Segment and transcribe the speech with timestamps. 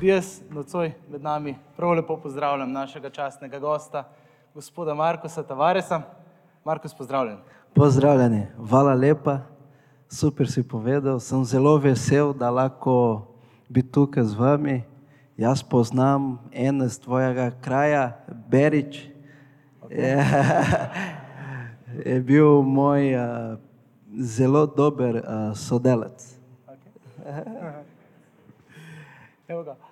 [0.00, 4.04] Tudi jaz nocoj med nami prav lepo pozdravljam našega častnega gosta,
[4.54, 6.02] gospoda Markosa Tavaresa.
[6.64, 7.36] Markos, pozdravljen.
[7.74, 9.38] Pozdravljeni, hvala lepa,
[10.08, 11.20] super si povedal.
[11.20, 13.26] Sem zelo vesel, da lahko
[13.68, 14.82] bi tukaj z vami.
[15.36, 19.04] Jaz poznam eno iz tvojega kraja, Berič.
[19.90, 20.24] Je,
[22.06, 23.22] je bil moj uh,
[24.16, 25.22] zelo dober uh,
[25.56, 26.38] sodelavec.
[29.48, 29.89] Evo ga.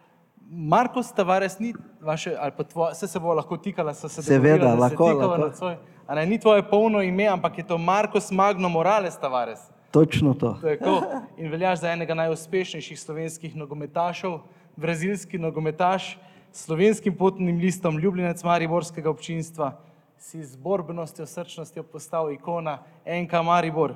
[0.50, 4.56] Markos Tavares ni vaše, ali pa tvoje, vse se bo lahko tikala, so se Seveda,
[4.56, 5.74] dogovorila, da se lahko, tikava lahko.
[6.06, 9.60] A ne, ni tvoje polno ime, ampak je to Markos Magno Morales Tavares.
[9.90, 10.56] Točno to.
[10.62, 11.02] Tako.
[11.36, 14.38] In veljaš za enega najuspešnejših slovenskih nogometašev,
[14.76, 16.18] brazilski nogometaš,
[16.52, 19.72] slovenskim potnim listom, ljubljenec Mariborskega občinstva,
[20.18, 23.94] si z borbenostjo, srčnostjo postal ikona NK Maribor,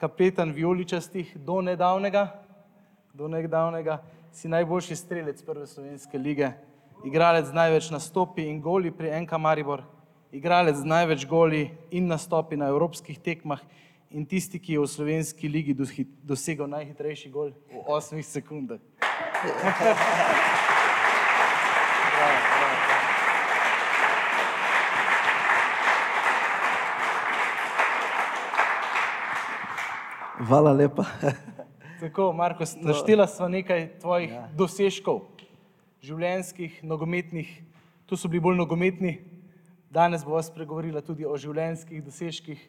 [0.00, 2.28] kapetan vijoličastih do nedavnega,
[3.14, 6.52] do nedavnega si najboljši strelec prve slovenske lige,
[7.04, 9.82] igralec z največ nastopi in goli pri NK Maribor,
[10.32, 13.60] igralec z največ goli in nastopi na evropskih tekmah
[14.10, 15.76] in tisti, ki je v slovenski ligi
[16.24, 18.80] dosegel najhitrejši gol v 8 sekundah.
[30.42, 31.04] Hvala lepa.
[32.02, 34.48] Tako, Marko, naštela sva nekaj tvojih ja.
[34.58, 35.20] dosežkov,
[36.02, 37.46] življenjskih, nogometnih,
[38.10, 39.20] tu so bili bolj nogometni,
[39.94, 42.64] danes bova spregovorila tudi o življenjskih dosežkih,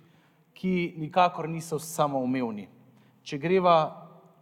[0.53, 2.67] ki nikakor niso samoumevni.
[3.25, 3.73] Če greva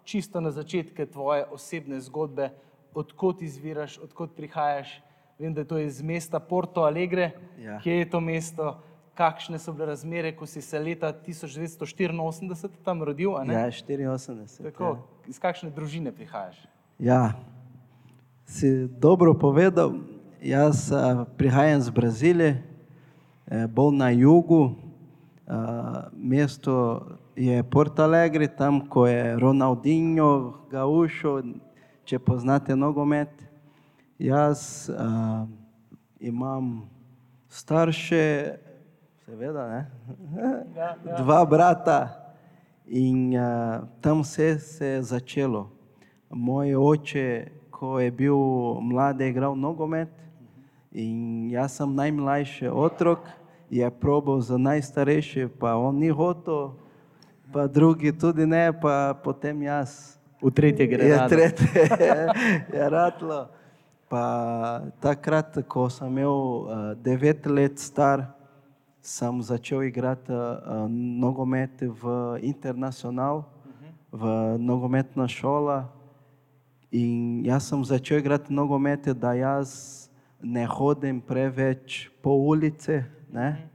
[0.04, 2.50] čisto na začetke tvoje osebne zgodbe,
[2.92, 4.98] odkot izviraš, odkot prihajaš,
[5.40, 7.32] vem, da je to iz mesta Porto Alegre,
[7.64, 7.80] Ja.
[7.80, 8.74] kje je to mesto,
[9.22, 13.54] kakšne so bile razmere, ko si se leta 1984 tam rodil, a ne?
[13.54, 14.72] Ja, 84.
[14.72, 14.98] Tako,
[15.30, 16.58] iz kakšne družine prihajaš?
[16.98, 17.38] Ja,
[18.50, 20.02] si dobro povedal.
[20.42, 22.64] Jaz uh, prihajam iz Brazilije,
[23.46, 24.74] eh, bolj na jugu.
[25.46, 27.06] Uh, mesto
[27.36, 31.44] je Porto Alegre, tam, ko je Ronaldinho, Gaúcho,
[32.10, 33.30] če poznate nogomet.
[34.18, 35.46] Jaz uh,
[36.18, 36.90] imam
[37.50, 38.58] starše,
[39.32, 39.92] seveda, ne?
[40.76, 41.18] Ja, ja.
[41.18, 42.00] dva brata
[42.86, 45.70] in uh, tam vse se je začelo.
[46.30, 48.36] Moj oče, ko je bil
[48.82, 50.12] mlad, je igral nogomet
[50.92, 53.24] in jaz sem najmlajši otrok,
[53.70, 56.74] je probal za najstarejši, pa on ni hotel,
[57.54, 60.18] pa drugi tudi ne, pa potem jaz.
[60.44, 61.08] V tretje gre.
[61.08, 61.30] Je rado.
[61.30, 61.88] tretje,
[62.76, 63.48] je ratlo.
[64.12, 64.28] Pa
[65.00, 68.28] takrat, ko sem imel uh, devet let star,
[69.02, 73.50] sem začel igrati uh, nogomet v Internacional,
[74.14, 74.24] v
[74.62, 75.90] nogometna šola.
[76.94, 80.06] In jaz sem začel igrati nogomet, da jaz
[80.38, 83.02] ne hodim preveč po ulici,
[83.34, 83.70] ne?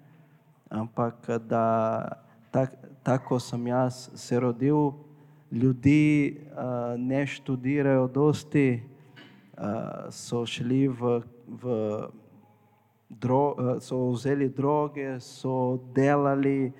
[0.70, 1.66] ampak da
[2.50, 4.94] tak, tako sem jaz se rodil.
[5.50, 8.82] Ljudi uh, ne študirajo dosti,
[9.58, 11.64] uh, so šli v, v
[13.08, 16.72] dro, uh, so vzeli droge, so delali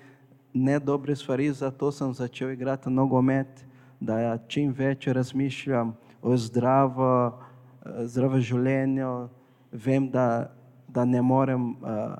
[0.53, 3.65] nedobre stvari, zato sem začel igrati nogomet,
[3.99, 7.33] da ja čim več razmišljam o zdravo,
[7.85, 9.29] eh, zdravem življenju.
[9.71, 10.51] Vem, da,
[10.87, 12.17] da ne morem uh,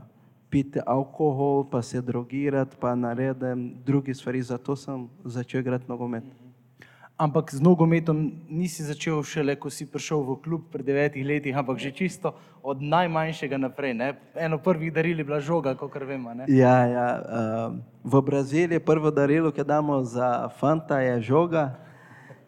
[0.50, 6.47] piti alkohol, pa se drogirati, pa naredim druge stvari, zato sem začel igrati nogomet.
[7.18, 11.82] Ampak z nogometom nisi začel šele, ko si prišel v klub pred devetih letih, ampak
[11.82, 13.98] že čisto od najmanjšega naprej.
[13.98, 14.14] Ne?
[14.38, 16.30] Eno prvih daril je bila žoga, kot vemo.
[16.46, 17.74] Ja, ja, uh,
[18.06, 21.74] v Braziliji prvo darilo, ki damo za fanta, je žoga.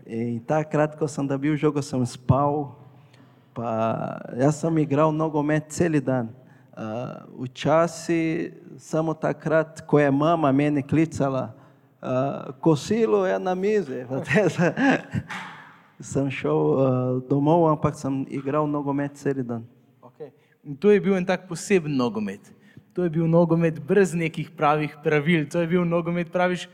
[0.05, 2.77] In takrat, ko sem dobil žogo, sem spal.
[3.57, 6.29] Pa jaz sem igral nogomet cel dan.
[6.77, 11.57] Uh, včasih samo takrat, ko je mama meni klicala,
[12.01, 14.05] uh, kosilo je na mizi.
[15.99, 16.83] Sem- šel uh,
[17.29, 19.65] domov, ampak sem igral nogomet cel dan.
[20.01, 20.31] Okay.
[20.63, 22.39] In to je bil en tak poseben nogomet.
[22.95, 25.45] To je bil nogomet brez nekih pravih pravil.
[25.51, 26.69] To je bil nogomet, praviš,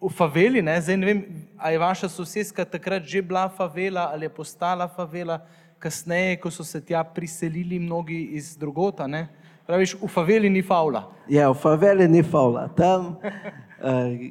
[0.00, 0.62] v faveli.
[0.62, 0.80] Ne?
[0.80, 1.20] Zdaj ne vem,
[1.56, 5.40] ali je vaša sosedska takrat že bila favela ali je postala favela,
[5.78, 9.06] kasneje, ko so se tja priselili mnogi iz drugota.
[9.06, 9.28] Ne?
[9.66, 11.08] Praviš, v faveli ni favla.
[11.28, 12.68] Ja, v faveli ni faula.
[12.68, 13.16] Tam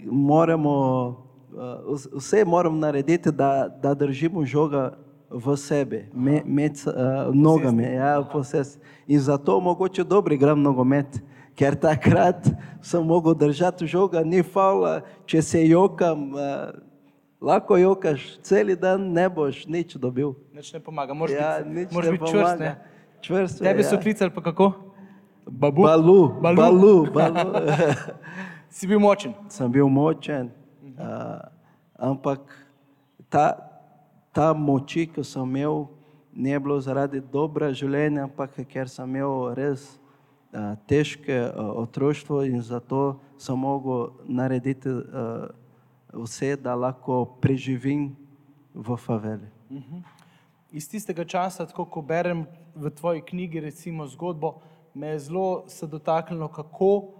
[0.05, 0.75] moramo,
[1.51, 4.97] uh, vse moramo narediti, da, da držimo žoga
[5.29, 7.83] v sebi, me, med uh, nogami.
[7.83, 8.79] Ja, posest.
[9.07, 11.21] In zato mogoče dobro igram nogomet,
[11.55, 12.49] ker takrat
[12.81, 16.89] sem mogel držati žoga, ni faula, če se jokam, uh,
[17.39, 20.33] Lahko jokaš, celi dan ne boš nič dobil.
[20.51, 22.59] Nič ne pomaga, moraš Ja, biti, moraš biti čvrst.
[22.59, 22.71] Ne?
[23.21, 24.01] Čvrst, Tebe so ja.
[24.01, 24.73] klicali pa kako?
[25.47, 25.87] Babu?
[25.87, 26.55] Balu, Balu.
[26.55, 27.51] balu, balu.
[28.69, 29.33] Si bil močen.
[29.49, 30.51] sem bil močen,
[30.97, 31.41] uh,
[31.97, 32.39] ampak
[33.29, 33.57] ta,
[34.31, 35.87] ta moči, ki sem imel,
[36.33, 39.97] je bilo zaradi dobra življenja, ampak ker sem imel res
[40.53, 45.49] uh, težke uh, otroštvo in zato sem mogel narediti uh,
[46.13, 48.13] vse, da lahko preživim
[48.73, 49.49] v faveli.
[50.69, 52.45] Iz tistega časa, tako ko berem
[52.77, 54.59] v tvoji knjigi, recimo zgodbo,
[54.93, 57.18] me je zelo se dotaknilo, kako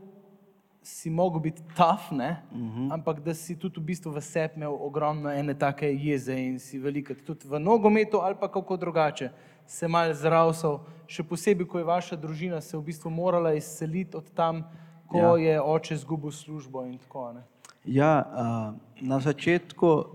[0.82, 2.94] si mogel biti taf, uh -huh.
[2.94, 6.80] ampak da si tudi v bistvu v sebi imel ogromno ene take jeze in si
[6.80, 9.30] veliko, tudi v nogometu ali pa kako drugače,
[9.68, 14.32] se mal zravsal, še posebej, ko je vaša družina se v bistvu morala izseliti od
[14.34, 14.64] tam,
[15.08, 15.38] ko ja.
[15.38, 17.34] Je oče izgubil službo in tako.
[17.34, 17.44] Ne?
[17.86, 20.06] Ja, uh, na začetku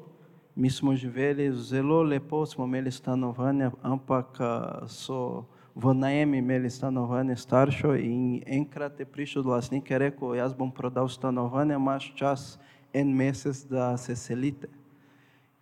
[0.55, 5.45] mi smo živeli zelo lepo, smo imeli stanovanje, ampak uh, so
[5.75, 10.71] v najem imeli stanovanje staršev in enkrat je prišel do lastnika in rekel, jaz bom
[10.71, 12.59] prodal stanovanje, imaš čas
[12.93, 14.69] en mesec, da se selite.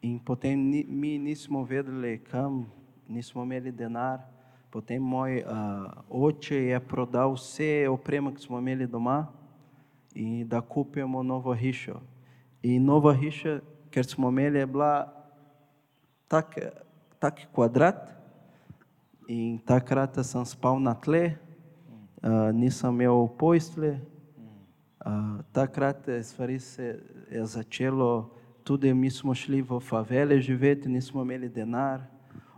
[0.03, 2.67] In potem ni, mi nismo vedeli, kam,
[3.09, 4.21] nismo imeli denar.
[4.71, 9.27] Potem moj uh, oče je prodal vse opreme, ki smo imeli doma,
[10.15, 12.01] in da kupimo novo hišo.
[12.63, 13.61] In nova hiša,
[13.91, 15.13] ker smo imeli, je bila
[16.29, 16.59] tak,
[17.19, 18.13] tak kvadrat,
[19.33, 21.33] in takrat sem spal na tle,
[22.21, 23.97] uh, nisem imel postelje.
[25.03, 27.01] Uh, takrat je stvari se
[27.31, 28.31] je začelo,
[28.65, 32.05] tudi mi smo šli v favele živeti, nismo imeli denar.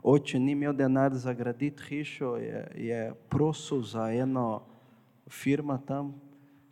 [0.03, 4.63] Oče ni imel denar za graditi hišo, je, je prosil za eno
[5.31, 6.13] firmo tam,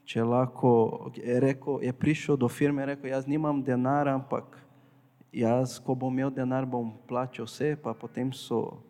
[0.04, 4.58] če lahko, je, rekel, je prišel do firme in rekel, jaz nimam denar, ampak
[5.32, 8.82] jaz, ko bom imel denar, bom plačal vse, pa potem so,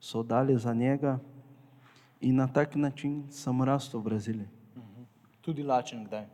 [0.00, 1.18] so dali za njega.
[2.20, 4.48] In na tak način sem rastel v Braziliji.
[5.40, 6.26] Tudi lačen kdaj.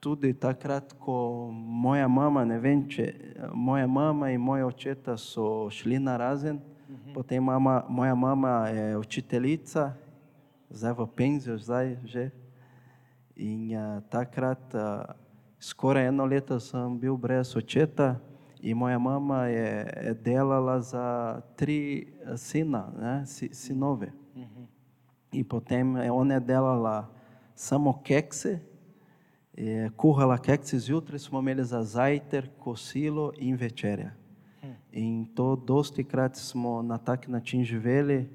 [0.00, 3.12] Tudi takrat, ko moja mama, ne vem, če
[3.52, 6.62] moja mama in moj očeta so šli na razen, uh
[6.96, 7.14] -huh.
[7.14, 9.92] potem mama, moja mama je učiteljica,
[10.70, 12.30] zdaj v penzijo, zdaj že.
[13.36, 15.14] In uh, takrat, uh,
[15.60, 18.16] skoraj eno leto sem bil brez očeta
[18.62, 24.12] in moja mama je, je delala za tri sina, ne, si, sinove.
[24.34, 24.66] Uh -huh.
[25.32, 27.08] In potem ona je delala
[27.54, 28.58] samo kekse,
[29.52, 34.10] je kuhala kekse zjutraj, smo imeli za zajtrk, kosilo in večerja.
[34.92, 38.28] In to dosti krat smo na tak način živeli.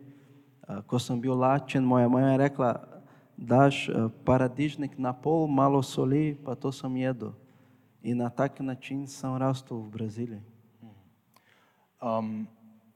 [0.87, 2.83] Ko sem bil lačen, moja mama je rekla,
[3.37, 3.89] daš
[4.25, 7.31] paradižnik na pol, malo soli, pa to sem jedel.
[8.05, 10.41] In na tak način sem rastel v Braziliji.
[12.01, 12.45] Um,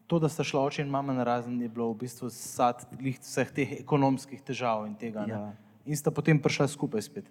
[0.08, 2.86] to, da sta šla oče in mama na razen, je bilo v bistvu sad
[3.22, 5.26] vseh teh ekonomskih težav in tega.
[5.26, 5.34] ne.
[5.34, 5.54] Ja.
[5.86, 7.26] In sta potem prišla skupaj spet.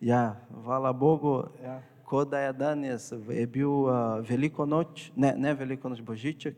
[0.00, 1.80] Ja, hvala Bogu, Ja.
[2.04, 6.54] kot da je danes je bil uh, veliko noč, ne, ne veliko noč Božiček.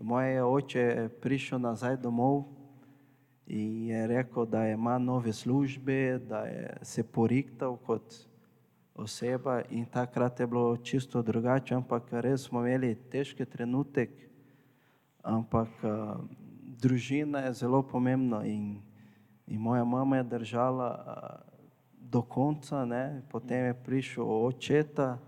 [0.00, 2.44] Moj oče je prišel nazaj domov
[3.46, 8.25] in je rekel, da ima nove službe, da je se poriktal kot
[8.96, 14.10] oseba in takrat je bilo čisto drugače, ampak res smo imeli težki trenutek,
[15.22, 16.16] ampak uh,
[16.80, 18.80] družina je zelo pomembna in,
[19.46, 21.56] in moja mama je držala uh,
[22.00, 23.22] do konca, ne?
[23.28, 25.18] potem je prišel očeta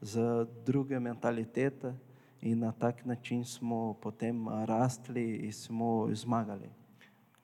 [0.00, 1.94] z druge mentalitete
[2.42, 6.70] in na tak način smo potem rastli in smo zmagali.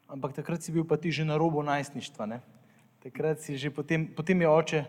[0.09, 2.27] Ampak takrat si bil pa ti že na robu najstništva.
[2.27, 2.41] Ne?
[2.99, 4.85] Takrat si že potem, potem je oče,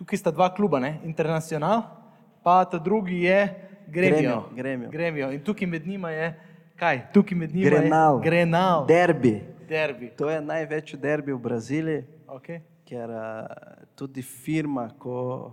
[0.00, 0.96] tukaj sta dva kluba, ne?
[1.04, 1.82] Internacional,
[2.42, 4.48] pa ta drugi je Gremio.
[4.56, 5.28] Gremio, Gremio.
[5.32, 6.40] In tukaj med njima je,
[6.76, 7.12] kaj?
[7.12, 8.16] Tukaj med njima Grenal.
[8.16, 8.86] je Grenal.
[8.86, 9.42] Derbi.
[9.68, 10.08] Derbi.
[10.16, 12.60] To je največji derbi v Braziliji, Okay.
[12.86, 13.46] ker a,
[13.94, 15.52] tudi firma, ko,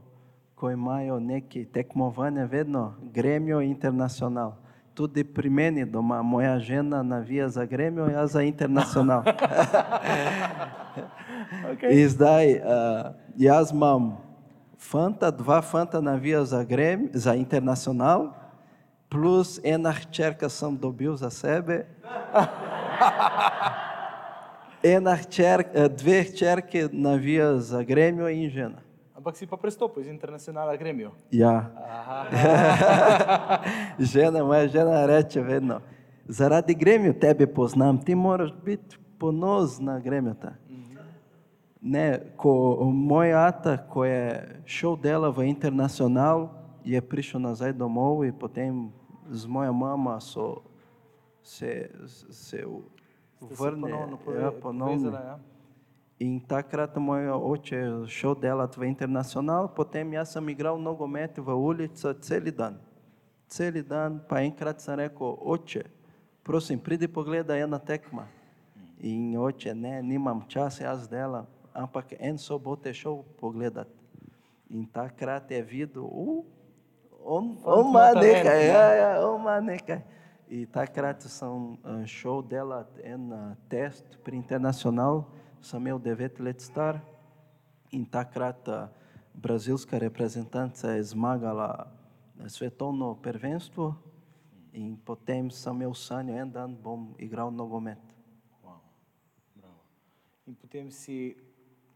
[0.55, 4.53] ko imajo neki tekmovanje, vedno Gremio Internacional.
[4.93, 9.23] Tudi pri meni doma, moja žena navija za Gremio, jaz za Internacional.
[11.71, 12.01] Okay.
[12.01, 12.59] In zdaj uh,
[13.37, 14.17] jaz imam
[14.79, 18.33] fanta, dva fanta navija za, grem, za internacional,
[19.09, 21.85] plus ena hčerka sem dobil za sebe.
[24.83, 28.77] Ena hčer, eh, dve hčerke navija za gremio in žena.
[29.27, 31.11] Ampak si pa prestopil iz Internacionala Gremio.
[31.31, 31.65] Ja.
[34.13, 35.81] žena, moja žena reče vedno,
[36.27, 39.99] zaradi gremio tebe poznam, ti moraš biti ponos na
[41.81, 46.49] Ne, ko moj ata, ko je šel dela v internacional,
[46.83, 48.89] je prišel nazaj domov in potem
[49.29, 50.61] z mojo mamo so
[51.43, 51.89] se,
[52.31, 52.63] se
[53.41, 53.91] vrnili.
[53.91, 54.95] ponovno pove- ja, ponovno.
[54.95, 55.39] povezala, ja?
[56.19, 62.07] In takrat moj oče šel delati v internacional, potem jaz sem igral nogomet v ulici
[62.21, 62.79] cel dan.
[63.47, 65.83] Cel dan, pa enkrat sem rekel, oče,
[66.43, 68.25] prosim, pridi pogledaj ena tekma.
[68.99, 71.45] In oče, ne, nimam čas, jaz delam,
[71.77, 73.89] ampak en sobot je šel pogledat.
[74.69, 76.43] In takrat je videl, uh,
[77.23, 78.67] on, on ima nekaj, ne?
[78.67, 80.01] ja, ja, on ima nekaj.
[80.49, 85.25] In takrat sem eh, šel delati en eh, test pri internacional,
[85.61, 87.01] sem imel devet let star
[87.91, 88.87] in takrat eh,
[89.33, 91.91] brazilska reprezentanca je zmagala
[92.47, 93.95] svetovno prvenstvo
[94.71, 97.99] in potem sem imel sanjo, en dan bom igral nogomet.
[98.63, 98.79] Wow.
[99.55, 99.83] Bravo.
[100.47, 101.35] In potem si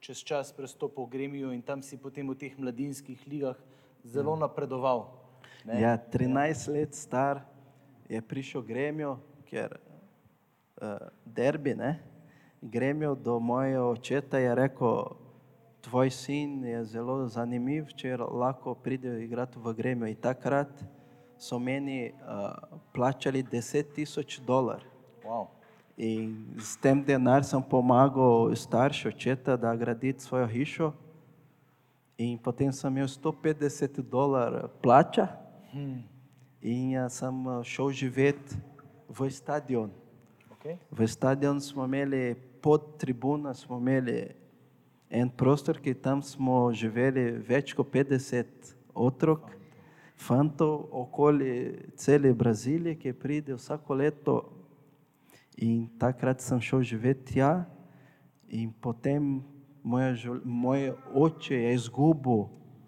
[0.01, 3.57] čez čas prestopil v Gremijo in tam si potem v teh mladinskih ligah
[4.01, 5.13] zelo napredoval.
[5.61, 5.77] Ne?
[5.77, 7.45] Ja, 13 let star
[8.09, 12.01] je prišel Gremijo, ker uh, derbi, ne?
[12.61, 15.13] Gremijo do mojega očeta je rekel,
[15.85, 20.09] tvoj sin je zelo zanimiv, če lahko pride igrati v Gremijo.
[20.09, 20.81] In takrat
[21.37, 22.57] so meni uh,
[22.89, 24.89] plačali 10 tisoč dolarjev.
[25.21, 25.60] Wow.
[26.01, 30.93] In s tem denar sem pomagal staršu očeta, da gradi svojo hišo.
[32.17, 35.27] In potem sem imel 150 dolarjev plača.
[36.61, 38.57] In jaz sem šel živeti
[39.09, 39.91] v stadion.
[40.57, 40.81] Okay.
[40.89, 44.33] V stadion smo imeli pod tribuna, smo imeli
[45.09, 49.53] en prostor, ki tam smo živeli več kot 50 otrok,
[50.17, 54.39] fantov okoli cele Brazilije, ki pride vsako leto.
[55.61, 57.65] In takrat sem šel živeti tja
[58.49, 59.43] in potem
[59.83, 62.47] moja, moj oče je izgubil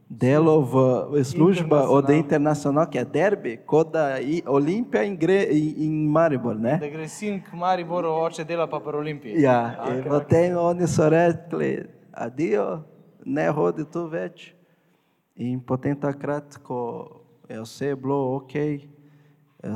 [0.10, 0.74] delo v,
[1.10, 2.89] v služba od Internacional.
[2.89, 6.58] Ki je derbi, kot da i Olimpija in, gre, in, in Maribor.
[6.60, 6.77] Ne?
[6.82, 9.42] Da gre sin k Mariboru, oče dela pa pri Olimpiji.
[9.42, 12.84] Ja, in Okej, potem oni so rekli, adijo,
[13.25, 14.51] ne hodi tu več.
[15.36, 16.82] In potem takrat, ko
[17.50, 18.53] je vse bilo ok,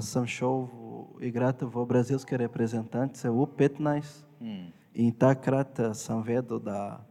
[0.06, 0.87] sem šel v,
[1.22, 4.70] igrati v brazilske reprezentance v 15 Hmm.
[4.94, 7.02] in takrat eh, sem vedel, da,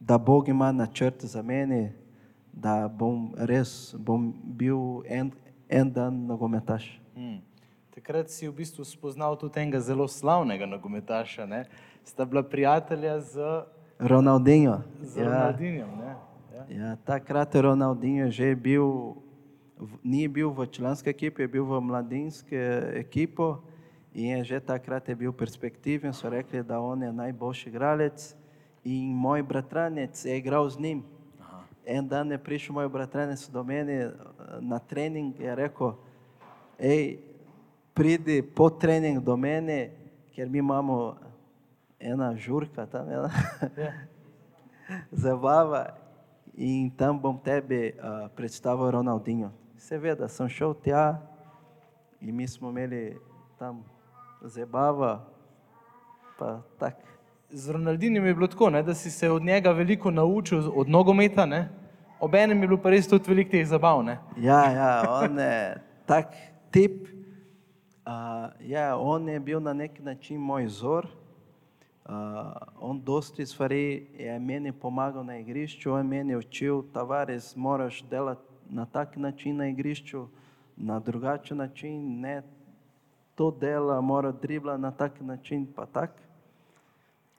[0.00, 1.94] da Bog ima načrt za mene,
[2.52, 5.30] da bom res bom bil en,
[5.68, 7.00] en dan nogometaš.
[7.14, 7.38] Hmm.
[7.94, 11.46] Takrat si v bistvu spoznal tudi enega zelo slavnega nogometaša.
[11.46, 11.64] Ne?
[12.02, 13.38] Sta bila prijatelja z,
[13.98, 14.82] Ronaldinho.
[15.02, 15.24] z ja.
[15.24, 15.90] Ronaldinjem.
[15.98, 16.12] Ne?
[16.54, 16.62] Ja.
[16.68, 19.14] Ja, takrat je Ronaldinho že bil,
[20.02, 22.56] ni bil v članski ekipi, je bil v mladinski
[22.98, 23.62] ekipo
[24.14, 28.34] in je že takrat je bil perspektiven, so rekli, da on je najboljši igralec
[28.84, 31.02] in moj bratranec je igral z njim.
[31.86, 34.12] En dan je prišel moj bratranec do mene eh,
[34.60, 35.94] na trening in je rekel,
[36.78, 37.18] hej,
[37.94, 39.90] pridi po trening do mene,
[40.34, 41.16] ker mi imamo
[42.00, 43.30] ena žurka tam, ena,
[43.76, 43.92] Ja.
[45.12, 45.94] zabava
[46.56, 49.52] in tam bom tebi uh, predstavil Ronaldinho.
[49.78, 51.20] Seveda, sem šel tja
[52.20, 53.16] in mi smo imeli
[53.58, 53.84] tam
[54.42, 55.24] zabava.
[57.50, 61.46] Z Ronaldinjem je bilo tako, ne, da si se od njega veliko naučil, od nogometa,
[61.46, 61.68] ne?
[62.20, 64.02] obenem je bilo pa res tudi veliko teh zabav.
[64.02, 64.18] Ne?
[64.36, 66.34] Ja, ja, on je tak
[66.70, 67.06] tip.
[68.06, 71.06] Uh, ja, on je bil na neki način moj vzor.
[72.08, 72.14] Uh,
[72.80, 78.47] on dosti stvari je meni pomagal na igrišču, on meni je učil, tavares, moraš delati
[78.70, 80.26] na tak način na igrišču,
[80.76, 82.42] na drugačen način, ne
[83.34, 86.10] to dela, mora dribla na tak način, pa tak.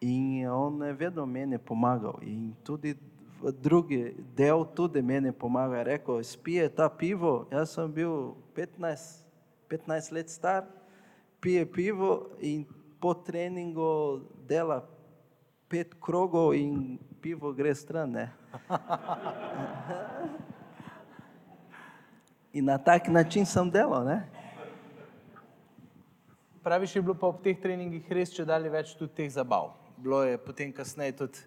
[0.01, 2.19] In on je vedno meni pomagal.
[2.21, 2.95] In tudi
[3.41, 5.77] drugi del tudi meni pomaga.
[5.77, 9.23] Je Rekel, spije ta pivo, jaz sem bil 15,
[9.69, 10.63] 15 let star,
[11.41, 12.65] pije pivo in
[12.99, 14.87] po treningu dela
[15.69, 18.15] pet krogov in pivo gre stran.
[22.53, 24.05] In na tak način sem delal.
[24.05, 24.23] Ne?
[26.63, 29.71] Praviš, je bilo pa ob teh treningih res če dalje več tudi teh zabav.
[29.97, 31.45] Bilo je potem kasneje tudi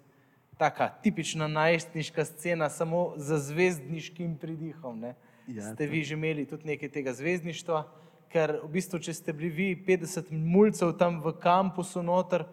[0.59, 5.01] taka tipična najstniška scena, samo za zvezdniškim pridihom.
[5.01, 5.15] Ne?
[5.49, 7.83] Ja, ste vi že imeli tudi nekaj tega zvezdništva,
[8.33, 12.47] ker v bistvu, če ste bili vi 50 mulcev tam v kampusu noter,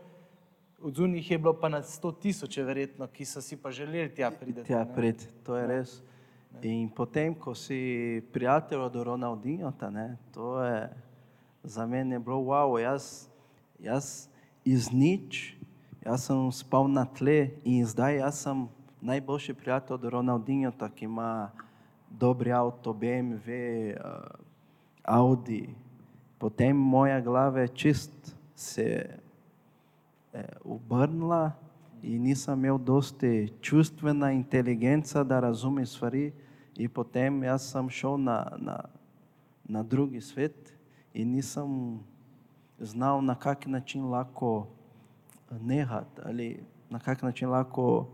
[0.82, 4.32] od zunih je bilo pa na 100 tisoče verjetno, ki so si pa želeli tja
[4.32, 4.64] priti.
[4.64, 6.00] Tja prid, to je res.
[6.62, 10.90] In potem, ko si prijatelj od Ronaldinho, ne, to je
[11.64, 12.76] za mene bilo wow.
[12.82, 13.30] Jaz,
[13.80, 14.28] jaz
[14.66, 15.56] iz nič,
[16.04, 18.68] jaz sem spal na tle in zdaj jaz sem
[19.02, 21.52] najboljši prijatelj od Ronaldinho, ki ima
[22.10, 24.28] dobri avto, BMW, uh,
[25.04, 25.70] Audi.
[26.38, 29.06] Potem moja glava je čist se
[30.34, 31.52] eh, obrnila
[32.04, 36.32] in nisem imel dosti čustvena inteligenca, da razumem stvari.
[36.78, 38.78] In potem jaz sem šel na, na,
[39.64, 40.74] na drugi svet
[41.14, 42.00] in nisem
[42.80, 44.68] znal, na kak način lahko
[45.62, 48.08] nehati ali na kak način lahko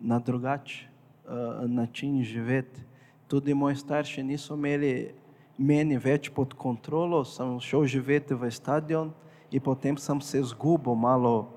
[0.00, 0.88] na drugačen
[1.24, 2.80] uh, način živeti.
[3.28, 5.14] Tudi moji starši niso imeli
[5.58, 9.12] meni več pod kontrolo, sem šel živeti v stadion
[9.50, 11.48] in potem sem se zgubil malo,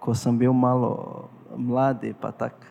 [0.00, 2.66] ko sem bil malo mladi, pa tako.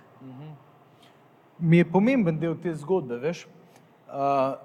[1.59, 3.43] Mi je pomemben del te zgodbe, veš,
[4.07, 4.55] uh,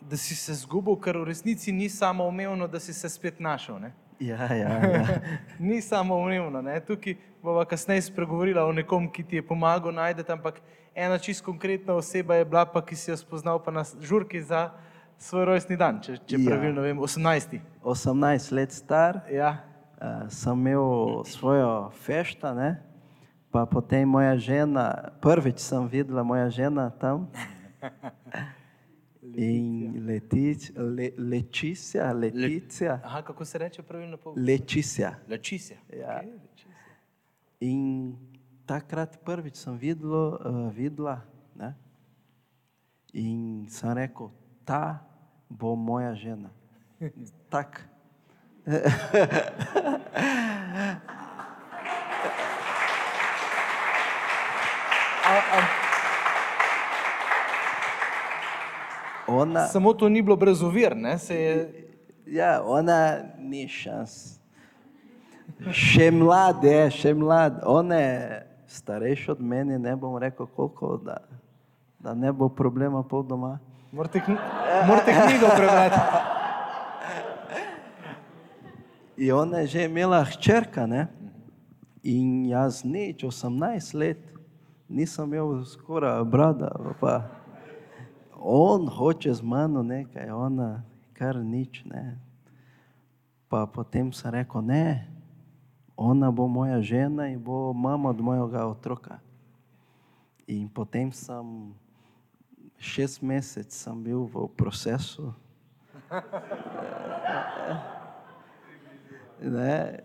[0.00, 3.76] da si se zgubil, ker v resnici ni samo umevno, da si se spet našel.
[3.80, 3.92] Ne?
[4.20, 5.04] Ja, ja, ja.
[5.58, 6.62] ni samo umevno.
[6.62, 6.80] Ne?
[6.80, 10.60] Tukaj bomo kasneje spregovorila o nekom, ki ti je pomagal najti, ampak
[10.94, 14.70] ena čist konkretna oseba je bila, pa, ki si jo spoznal pa na žurki za
[15.20, 16.48] svoj rojstni dan, če, če Ja.
[16.48, 17.60] pravilno vem, 18.
[17.84, 19.58] 18 let star, Ja.
[20.00, 22.82] Uh, sem imel svojo fešta, ne?
[23.50, 27.26] pa potem moja žena, prvič sem videla moja žena tam.
[29.20, 34.16] In letič, le, lečicija, leticija, Aha, kako se reče pravilno?
[34.16, 34.34] Po...
[34.36, 35.14] lečicija.
[35.28, 35.78] Lečicija.
[35.92, 36.22] Ja.
[36.22, 36.74] Okay, lečicija.
[37.60, 38.16] In
[38.66, 41.20] takrat prvič sem videla, uh, videla
[41.54, 41.74] ne?
[43.12, 44.30] in sem rekel,
[44.64, 45.04] ta
[45.48, 46.50] bo moja žena.
[47.50, 47.82] Tak.
[59.26, 61.18] Ona, samo to ni bilo brez ovir, ne?
[61.18, 61.84] Se je,
[62.26, 64.38] ja, ona ni šans.
[65.70, 67.60] Še mlad je, še mlad.
[67.66, 71.18] On je starejši od mene, ne bom rekel koliko, da,
[71.98, 73.58] da ne bo problema pol doma.
[73.92, 74.36] morate, kn
[74.86, 76.34] morate knjigo prebrati.
[79.20, 81.04] In ona je že imela hčerka, ne?
[82.00, 84.22] In jaz nič, 18 let,
[84.88, 87.28] nisem imel skoraj brada, pa
[88.40, 90.80] on hoče z mano nekaj, ona
[91.12, 92.16] kar nič, ne.
[93.52, 95.04] Pa potem sem rekel, ne,
[96.00, 99.20] ona bo moja žena in bo mama od mojega otroka.
[100.48, 101.76] In potem sem
[102.80, 105.36] šest mesecev bil v procesu.
[109.42, 110.00] Ne,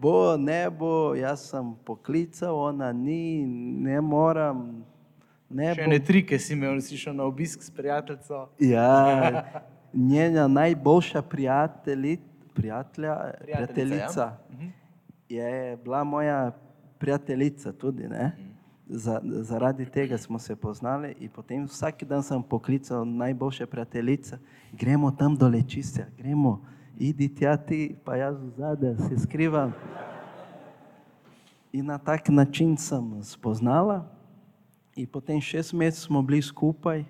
[0.00, 3.46] bo, ne bo, jaz sem poklical, ona ni,
[3.84, 4.84] ne moram.
[5.50, 5.88] Ne Še bo.
[5.88, 8.46] ene trike si imel, si šel na obisk s prijateljico.
[8.58, 9.44] Ja,
[10.12, 12.18] njena najboljša prijatelji,
[12.54, 14.32] prijatelja, Prijateljica, prijateljica
[15.28, 15.48] ja.
[15.48, 16.52] je bila moja
[16.98, 18.08] prijateljica tudi.
[18.08, 18.32] Ne?
[18.86, 24.38] Za, zaradi tega smo se poznali in potem vsak dan sem poklical najboljše prijateljice,
[24.72, 26.64] gremo tam do lečisja, gremo,
[26.98, 29.72] idi tja ti, pa jaz zadaj se skrivam.
[31.72, 34.04] In na tak način sem spoznala.
[34.96, 37.04] In potem šest mesecev smo bili skupaj.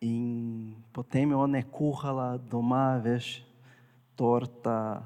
[0.00, 3.42] In potem je ona kuhala doma, veš,
[4.14, 5.02] torta,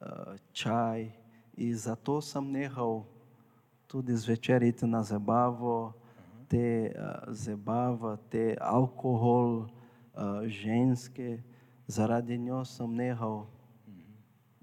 [0.00, 1.10] eh, čaj.
[1.56, 3.04] In zato sem nehal
[3.86, 5.92] tudi zvečer iti na zabavo,
[6.48, 9.64] te uh, zabava, te alkohol,
[10.12, 11.40] uh, ženske,
[11.92, 13.44] zaradi njo sem nehal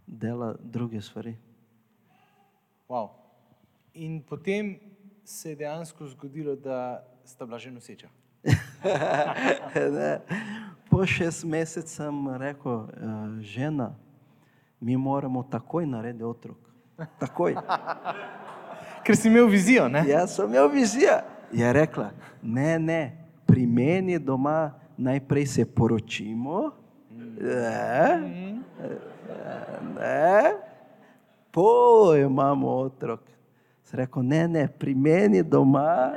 [0.07, 1.37] delati druge stvari.
[2.89, 3.09] Wow.
[3.93, 4.79] In potem
[5.23, 8.07] se je dejansko zgodilo, da sta bila že noseča.
[10.89, 12.89] Po šest mesecev sem rekel, uh,
[13.39, 13.95] žena,
[14.79, 16.57] mi moramo takoj narediti otrok.
[17.19, 17.55] Takoj.
[19.05, 20.03] Ker si imel vizijo, ne?
[20.07, 21.19] Jaz sem imel vizijo.
[21.53, 22.09] Je rekla,
[22.41, 26.71] ne, ne, pri meni doma najprej se poročimo,
[27.41, 28.62] ne,
[29.95, 30.53] ne,
[31.51, 33.19] po imamo otrok.
[33.84, 36.13] Sem rekel, ne, ne, pri meni doma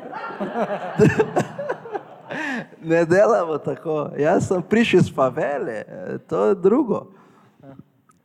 [2.83, 4.11] ne delamo tako.
[4.19, 7.07] Jaz sem prišel iz favele, eh, to je drugo.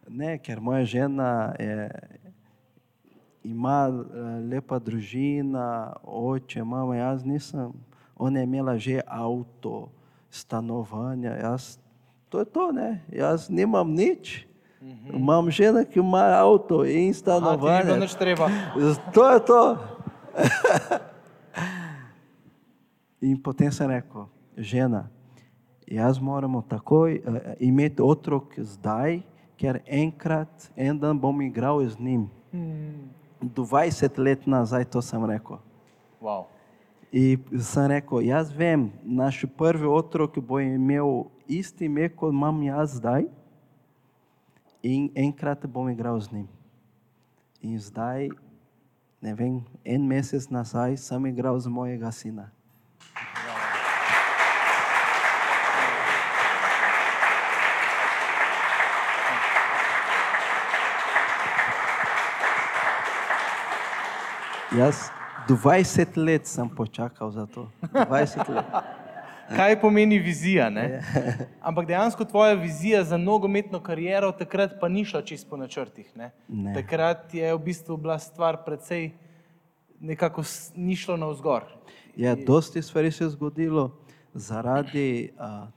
[0.07, 1.89] Ne, ker moja žena je,
[3.43, 3.87] ima
[4.51, 7.73] lepa družina, oče, mama, jaz nisem.
[8.15, 9.89] Ona je imela že avto,
[10.31, 11.77] stanovanja, jaz,
[12.29, 14.47] to je to, ne, jaz nimam nič.
[15.13, 17.97] Imam ženo, ki ima avto in Aha, stanovanje.
[17.97, 18.49] nič treba.
[19.13, 19.77] To je to.
[23.21, 25.09] In potem sem rekel, žena,
[25.87, 29.25] jaz moramo takoj uh, imeti otrok zdaj,
[29.57, 32.29] ker enkrat, en dan bom igral z njim.
[33.41, 35.57] 20 let nazaj, to sem rekel.
[36.21, 36.45] Wow.
[37.11, 42.97] In sem rekel, jaz vem, naš prvi otrok bo imel isti ime, kot imam jaz
[42.99, 43.29] zdaj,
[44.83, 46.47] in enkrat bom igral z njim.
[47.63, 48.29] In zdaj,
[49.21, 52.51] ne vem, en mesec nazaj sem igral z mojega sina.
[65.49, 67.69] Jaz 20 let sem počakal za to.
[67.81, 68.65] 20 let.
[69.55, 70.69] Kaj pomeni vizija?
[70.69, 71.01] Ne?
[71.61, 76.11] Ampak dejansko tvoja vizija za nogometno kariero takrat pa ni šla čisto po načrtih.
[76.15, 76.31] Ne?
[76.47, 76.73] Ne.
[76.73, 79.11] Takrat je v bistvu bila stvar precej
[79.99, 80.43] nekako
[80.75, 81.63] ni šlo navzgor.
[82.15, 83.91] Ja, dosti stvari se je zgodilo
[84.33, 85.67] zaradi uh,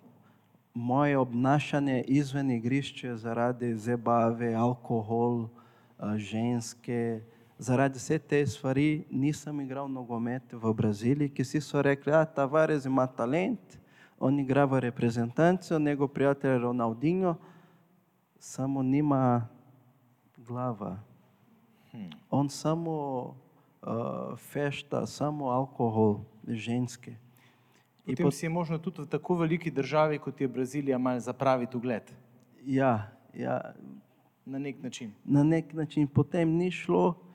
[0.75, 5.47] moje obnašanje izven igrišča, zaradi zabave, alkohol,
[5.99, 7.21] uh, ženske.
[7.61, 12.87] Zaradi vse te stvari nisem igral nogomet v Braziliji, ki si so rekli, da Tavares
[12.89, 13.77] ima talent,
[14.19, 17.35] on igra v reprezentancu, njegov prijatelj Ronaldinho,
[18.39, 19.49] samo nima
[20.37, 20.97] glava.
[22.31, 22.97] On samo
[23.29, 27.13] uh, fešta, samo alkohol, ženske.
[28.07, 32.09] Potem si je možno tudi v tako veliki državi, kot je Brazilija, malo zapraviti ugled
[32.65, 33.75] Ja, ja,
[34.47, 35.13] na nek način.
[35.25, 37.30] na nek način potem ni šlo.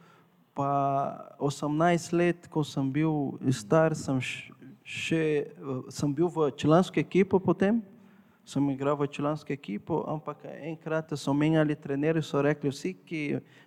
[0.55, 4.21] Pa 18 let, ko sem bil star, sem
[4.85, 5.23] še
[5.91, 7.81] sem bil v članski ekipi potem,
[8.45, 13.21] sem igral v članski ekipi, ampak enkrat so menjali trenerji, so rekli, vsi, ki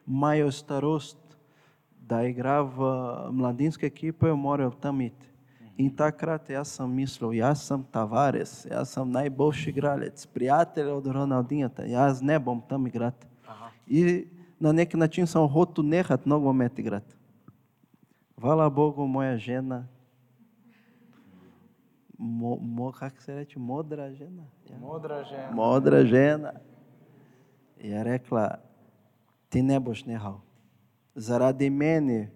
[0.06, 1.18] imajo starost,
[2.08, 2.86] da igra v
[3.34, 5.26] mladinske ekipe, morajo tam iti.
[5.78, 11.70] In takrat jaz sem mislil, jaz sem Tavares, jaz sem najboljši igralec, prijatelj od Ronaldinha,
[11.86, 13.26] jaz ne bom tam igrati.
[13.86, 14.24] In
[14.60, 17.14] na neki način sem hotel nehati nogomet igrati.
[18.40, 19.86] Hvala Bogu, moja žena,
[22.18, 24.42] mo, mo, kako se reče, modra žena.
[24.70, 24.78] Ja.
[24.78, 25.50] Modra žena.
[25.52, 26.52] Modra žena
[27.80, 28.58] je rekla,
[29.48, 30.40] ti ne boš nehal.
[31.14, 32.28] Zaradi meni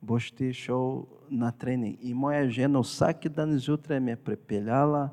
[0.00, 1.96] boš ti šel na trening.
[2.00, 5.08] In moja žena vsak dan zjutraj me je pripeljala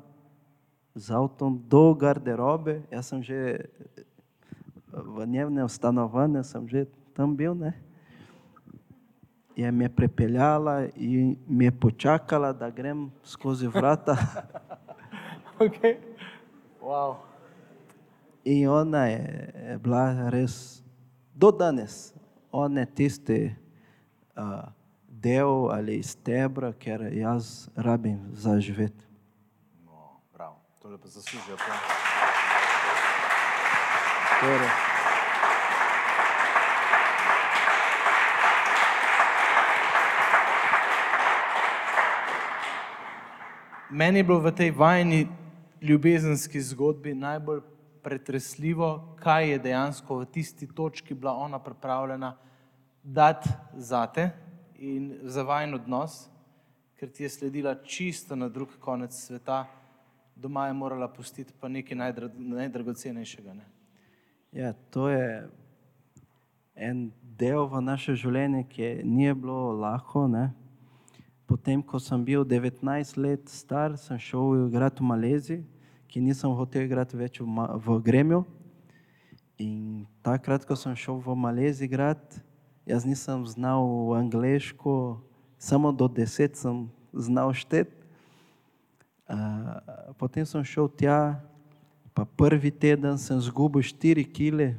[0.94, 2.82] z avtom do garderobe.
[2.90, 3.68] Jaz sem že
[5.68, 7.54] stanovanju, sem že tam bil.
[7.54, 7.72] Ne?
[9.56, 14.16] Je me pripeljala in me počakala, da grem skozi vrata.
[15.58, 15.98] Okay.
[16.78, 17.16] Wow.
[18.44, 20.82] In ona je je bila res,
[21.34, 22.14] do danes,
[22.52, 23.54] ona je tisti
[24.36, 24.70] uh,
[25.08, 29.04] del ali stebra, ker jaz rabim za živeti.
[29.84, 30.62] No, bravo.
[30.82, 31.56] Tole pa zaslužijo.
[31.56, 32.17] prav.
[34.40, 34.68] Torej,
[43.90, 45.26] Meni je bilo v tej vajni
[45.82, 47.60] ljubezenski zgodbi najbolj
[48.02, 52.36] pretresljivo, kaj je dejansko v tisti točki bila ona pripravljena
[53.02, 54.30] dati zate
[54.78, 56.28] in za vajen odnos,
[56.94, 59.64] ker ti je sledila čisto na drug konec sveta,
[60.36, 63.54] doma je morala pustiti pa nekaj najdra, najdragocenejšega.
[63.54, 63.77] Ne?
[64.52, 65.48] Ja, to je
[66.74, 67.08] en
[67.38, 70.26] del v naše življenje, ki ni bilo lahko.
[70.30, 70.50] Ne?
[71.48, 75.62] Potem, ko sem bil 19 let star, sem šel igrati v Maleziji,
[76.08, 77.46] ki nisem hotel igrati več v,
[77.84, 78.42] v Gremiju.
[79.58, 82.42] In takrat, ko sem šel v Maleziji igrati,
[82.88, 83.84] jaz nisem znal
[84.16, 85.18] angliško,
[85.58, 87.96] samo do deset sem znal šteti.
[89.28, 89.76] Uh,
[90.16, 91.36] potem sem šel tja,
[92.18, 94.72] pa prvi teden sem izgubil 4 kile,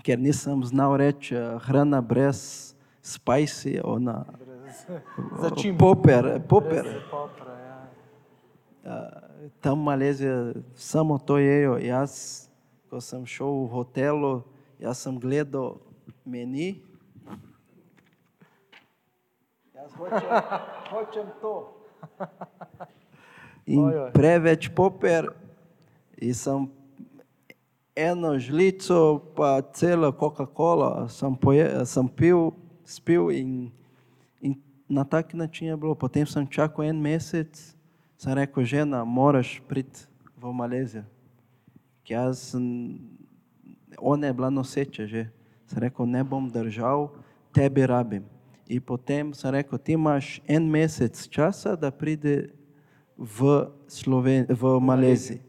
[0.00, 2.72] ker nisem znal reči uh, hrana brez
[3.04, 4.24] spicy, ona
[5.44, 5.76] Začim.
[5.76, 6.88] poper, poper.
[7.10, 7.80] Popra, ja.
[8.80, 11.76] Uh, tam v Maleziji samo to jejo.
[11.76, 12.48] Jaz,
[12.88, 14.32] ko sem šel v hotelu,
[14.80, 15.76] jaz sem gledal
[16.24, 16.80] meni.
[19.76, 20.32] Jaz hočem,
[20.96, 21.54] hočem to.
[23.68, 25.28] In preveč poper,
[26.20, 26.68] in sem
[27.96, 32.52] eno žlico, pa celo Coca-Cola sem, poje, sem pil,
[32.84, 33.70] spil in,
[34.40, 34.54] in
[34.88, 35.94] na tak način je bilo.
[35.94, 37.74] Potem sem čakal en mesec,
[38.16, 41.04] sem rekel, žena, moraš priti v Malezijo.
[42.08, 42.54] Jaz
[43.98, 45.26] ona je bila noseča že.
[45.66, 47.10] Sem rekel, ne bom držal,
[47.52, 48.24] tebi rabim.
[48.68, 52.54] In potem sem rekel, ti imaš en mesec časa, da pride
[53.18, 55.47] v, Sloven v Maleziji.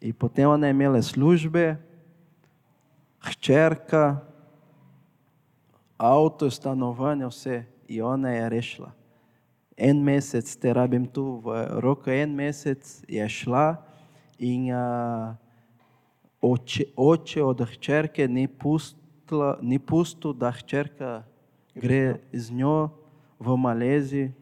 [0.00, 1.76] In potem ona je imela službe,
[3.18, 4.20] hčerka,
[5.98, 7.64] avto, stanovanje, vse.
[7.88, 8.92] In ona je rešila.
[9.78, 13.78] en mesec te rabim tu, v roku en mesec je šla
[14.38, 15.38] in uh,
[16.42, 21.22] oče, oče od hčerke ni, pustila, ni pustil, da hčerka
[21.78, 22.90] gre z njo
[23.38, 24.34] v Maleziji.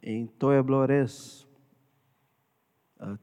[0.00, 1.44] In to je bilo res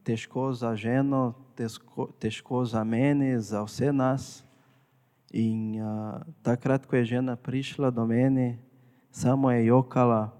[0.04, 4.44] težko za ženo, težko, težko za meni, za vse nas.
[5.30, 8.58] In uh, takrat, ko je žena prišla do mene,
[9.10, 10.30] samo je jokala,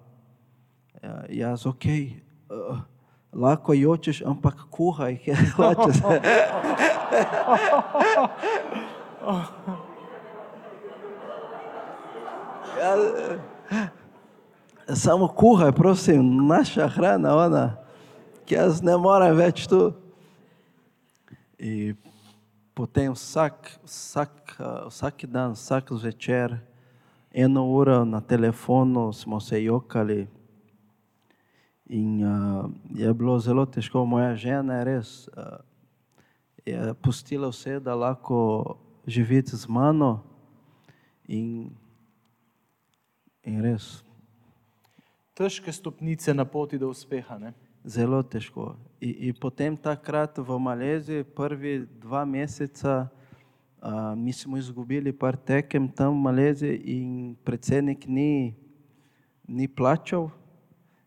[1.02, 2.78] uh, jaz ok, uh,
[3.32, 6.00] lahko jočeš, ampak kuhaj, ker hočeš.
[12.80, 12.96] ja,
[14.94, 17.85] samo kuhaj, prosim, naša hrana, ona,
[18.50, 19.90] jaz ne morem več tu.
[21.58, 21.96] In
[22.76, 26.58] potem vsak, vsak, uh, vsak dan, vsak zvečer,
[27.32, 30.26] eno uro na telefonu smo se jokali.
[31.86, 35.62] In uh, je bilo zelo težko, moja žena je res uh,
[36.66, 40.22] je pustila vse, da lahko živi z mano.
[41.28, 41.70] In,
[43.42, 44.02] in res,
[45.36, 47.36] Težke stopnice na poti do uspeha.
[47.38, 47.52] Ne?
[47.86, 48.74] Zelo težko.
[49.00, 53.06] In, in potem takrat v Maleziji, prvi dva meseca,
[53.78, 58.56] uh, mi smo izgubili par tekem tam v Maleziji in predsednik ni,
[59.46, 60.28] ni plačal,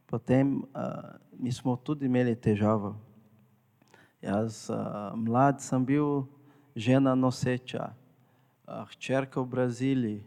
[0.08, 2.96] potem uh, mi smo tudi imeli težavo.
[4.24, 6.24] Jaz, uh, mlad sem bil,
[6.76, 10.24] žena noseča, uh, hčerka v Braziliji,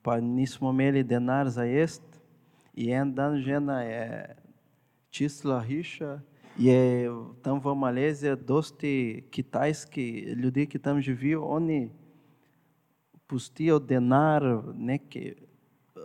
[0.00, 2.08] pa nismo imeli denar za jesti.
[2.72, 4.41] In en dan žena je
[5.12, 6.20] čistila hiša,
[6.56, 7.08] je
[7.42, 11.90] tam v Maleziji dosti kitajski ljudi, ki tam živijo, oni
[13.26, 14.42] pustijo denar,
[14.74, 16.02] neki uh,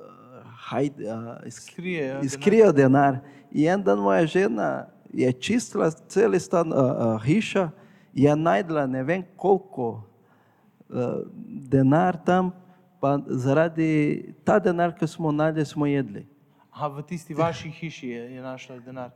[0.69, 2.25] hajde, uh, Skrijejo denar.
[2.25, 3.19] Izkrijejo denar.
[3.51, 7.69] In en dan moja žena je čistila cel stan uh, uh, hiša,
[8.13, 10.03] je najdla ne vem koliko
[10.89, 11.23] uh,
[11.71, 12.51] denar tam,
[12.99, 16.27] pa zaradi ta denar, ki smo najdli, smo jedli.
[16.77, 19.09] Aha, v tisti vaši hiši je, je našla denar.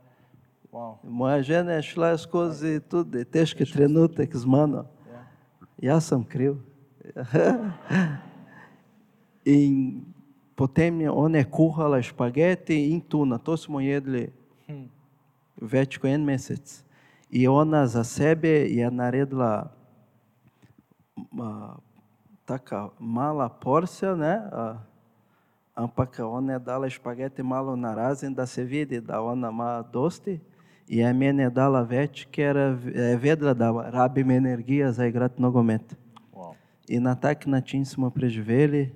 [0.72, 0.96] Wow.
[1.02, 4.82] Moja žena je šla skozi tudi težke trenutek z mano.
[5.06, 5.22] Ja.
[5.78, 6.58] Jaz sem kriv.
[9.46, 10.02] In
[10.58, 14.32] potem je ona kuhala špageti in tuna, to smo jedli
[14.66, 14.90] Hm.
[15.62, 16.82] več kot en mesec.
[17.30, 19.70] In ona za sebe je naredila
[21.14, 21.78] uh,
[22.44, 24.34] taka mala porcija, ne?
[24.50, 24.91] Uh,
[25.74, 30.40] ampak ona je dala špageti malo na razen, da se vidi, da ona ima dosti.
[30.88, 35.94] In je meni dala več, ker je vedela, da rabim energijo za igrati nogomet.
[36.34, 36.54] Wow.
[36.88, 38.92] In na tak način smo preživeli.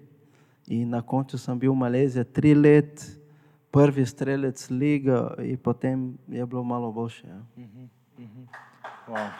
[0.66, 3.20] In na koncu sem bil v Maleziji tri let,
[3.70, 7.26] prvi strelec lige, in potem je bilo malo boljše.
[7.26, 7.40] Ja.
[9.08, 9.30] Wow.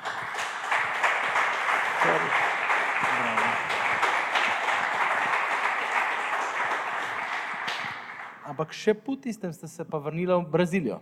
[8.46, 11.00] Ampak še po tistem ste se pa vrnili v Brazilijo.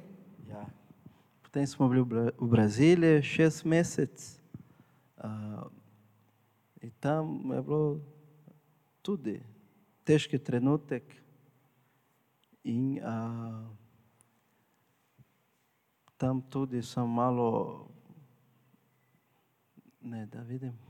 [0.48, 0.64] Ja.
[1.44, 4.40] Potem smo bili v Bra- v Braziliji šest mesecev.
[5.20, 5.68] Uh,
[6.80, 8.00] in tam je bilo
[9.04, 9.36] tudi
[10.04, 11.04] težki trenutek.
[12.64, 13.68] In uh,
[16.16, 17.84] tam tudi sem malo,
[20.00, 20.83] ne da vidim.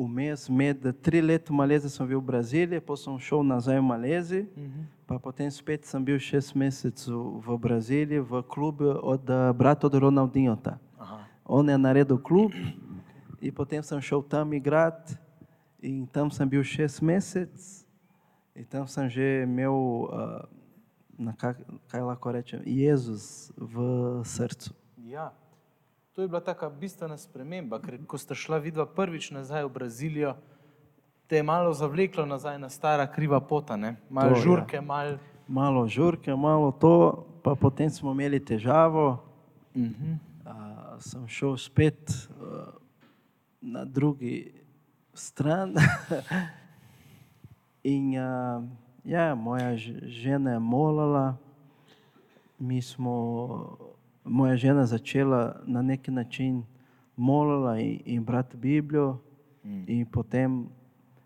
[0.00, 3.84] Vmes, med tri leta v Maleziji sem bil v Braziliji, potem sem šel nazaj v
[3.84, 4.46] Malezijo.
[5.04, 9.20] Pa potem spet sem bil šest mesecev v Braziliji, v klubu od
[9.52, 10.78] brata od Ronaldinhota.
[10.96, 11.26] Aha.
[11.44, 12.54] On je naredil klub
[13.40, 15.18] in potem sem šel tam igrati
[15.82, 17.84] in tam sem bil šest mesecev
[18.54, 19.76] in tam sem že imel,
[20.08, 20.44] uh,
[21.18, 21.36] na
[21.88, 23.76] kaj lahko rečem, Jezus v
[24.24, 24.72] srcu.
[24.96, 25.32] Ja.
[26.12, 30.34] To je bila taka bistvena sprememba, ker ko sta šla vidva prvič nazaj v Brazilijo,
[31.30, 33.96] te je malo zavleklo nazaj na stara kriva pota, ne?
[34.10, 34.42] malo To, ja.
[34.42, 35.18] žurke, malo.
[35.48, 39.22] Malo žurke, malo to, pa potem smo imeli težavo.
[39.76, 40.18] Mhm.
[40.50, 42.74] Uh, sem šel spet uh,
[43.60, 44.52] na drugi
[45.14, 45.74] stran.
[47.94, 48.66] In uh,
[49.04, 51.36] ja, moja žena je molila,
[52.58, 53.14] mi smo,
[54.24, 56.62] moja žena začela na neki način
[57.16, 59.18] molila in, in brati Biblijo,
[59.64, 59.84] Mm.
[59.86, 60.68] in potem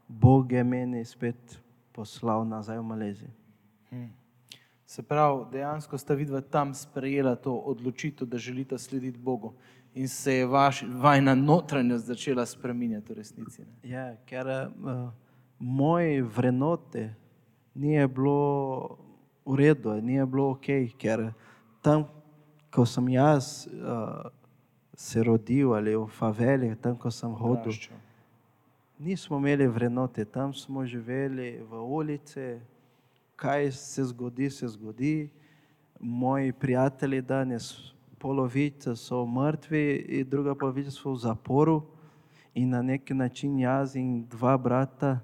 [0.09, 1.61] Bog je meni spet
[1.93, 3.31] poslal nazaj v Malezijo.
[4.87, 9.53] Se pravi, dejansko sta vidva tam sprejela to odločitev, da želita slediti Bogu
[9.95, 13.63] in se je vaš, vajna notranjost začela spreminjati v resnici.
[13.63, 13.91] Ne?
[13.91, 15.11] Ja, ker uh,
[15.59, 17.15] moje vrednote
[17.75, 18.99] nije bilo
[19.47, 20.67] v redu, nije bilo ok,
[20.99, 21.33] ker
[21.83, 22.05] tam,
[22.75, 24.27] ko sem jaz uh,
[24.97, 27.99] se rodil ali v faveli, tam, ko sem hodil, Odraščal.
[28.99, 32.59] nismo imeli vrednote, tam smo živeli v ulici,
[33.37, 35.31] kaj se zgodi, se zgodi.
[36.01, 41.83] Moji prijatelji danes, polovica so mrtvi, in druga polovica so v zaporu.
[42.55, 45.19] In na neki način jaz in dva brata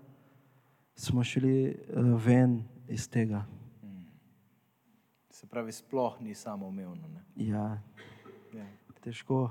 [0.94, 1.74] smo šli eh,
[2.26, 3.44] ven iz tega.
[5.40, 7.09] Se pravi, sploh ni samoumevno.
[7.09, 7.22] Ne?
[7.37, 7.79] Ja,
[8.53, 8.66] Ja.
[9.00, 9.50] težko.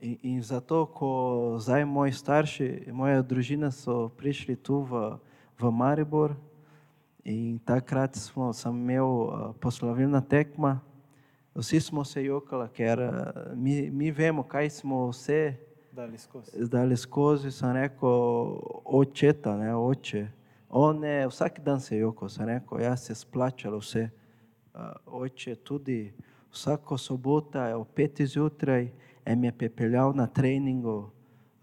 [0.00, 1.10] In, in zato, ko
[1.60, 5.18] zdaj moji starši, moja družina so prišli tu v,
[5.60, 6.34] v Maribor,
[7.24, 10.80] in takrat smo, sem imel uh, poslovilna tekma,
[11.54, 13.12] vsi smo se jokali, ker uh,
[13.54, 15.54] mi, mi vemo, kaj smo vse
[15.92, 16.66] Dali skozi.
[16.66, 17.50] dali skozi.
[17.52, 20.26] Sem rekel, očeta, ne, oče.
[20.70, 24.08] On je vsak dan se jokal, sem rekel, jaz se splačalo vse.
[24.74, 26.12] Uh, oče tudi
[26.52, 28.90] vsako soboto ob peti zjutraj
[29.26, 31.10] je me pepeljal na treningu,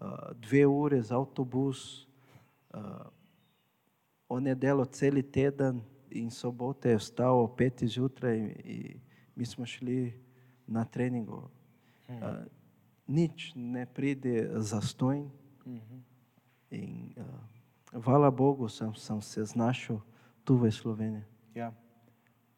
[0.00, 2.06] uh, dve ure za avtobus.
[2.74, 2.80] Uh,
[4.28, 9.00] on je delal cel teden in sobote je vstal ob peti zjutraj in
[9.34, 10.12] mi smo šli
[10.66, 11.48] na treningu.
[12.08, 12.14] Uh,
[13.06, 15.30] nič ne pride zastojn.
[16.70, 20.00] In uh, hvala Bogu, sem, sem se znašel
[20.44, 21.24] tu v Sloveniji.
[21.54, 21.72] Ja.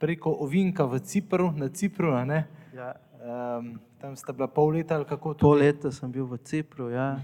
[0.01, 2.17] Preko ovinka v Cipru, na Cipru?
[2.73, 2.97] Ja.
[3.21, 6.89] Um, tam sta bila pol leta ali kako Pol tudi, leta sem bil v Cipru,
[6.89, 7.21] ja.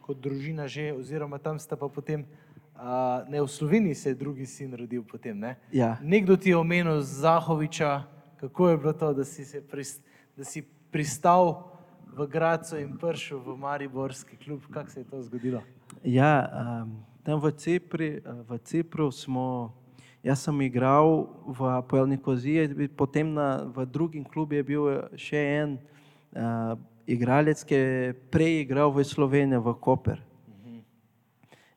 [0.00, 2.24] kot družina že, oziroma tam sta pa potem,
[2.72, 5.60] uh, ne v Sloveniji se je drugi sin rodil potem, ne?
[5.68, 6.00] ja.
[6.00, 8.08] Nekdo ti je omenil Zahoviča,
[8.40, 10.00] kako je bilo to, da si, se pris,
[10.32, 11.76] da si pristal
[12.16, 15.60] v Gracu in prišel v Mariborski klub, kako se je to zgodilo?
[16.00, 19.76] Ja, um, tam v, Cipri, v Cipru smo,
[20.22, 24.82] jaz sem igral v Apoel Nikoziji, potem na, v drugim klubu je bil
[25.14, 26.74] še en uh,
[27.08, 30.20] igralec, ki je prej igral v Sloveniji, v Koper.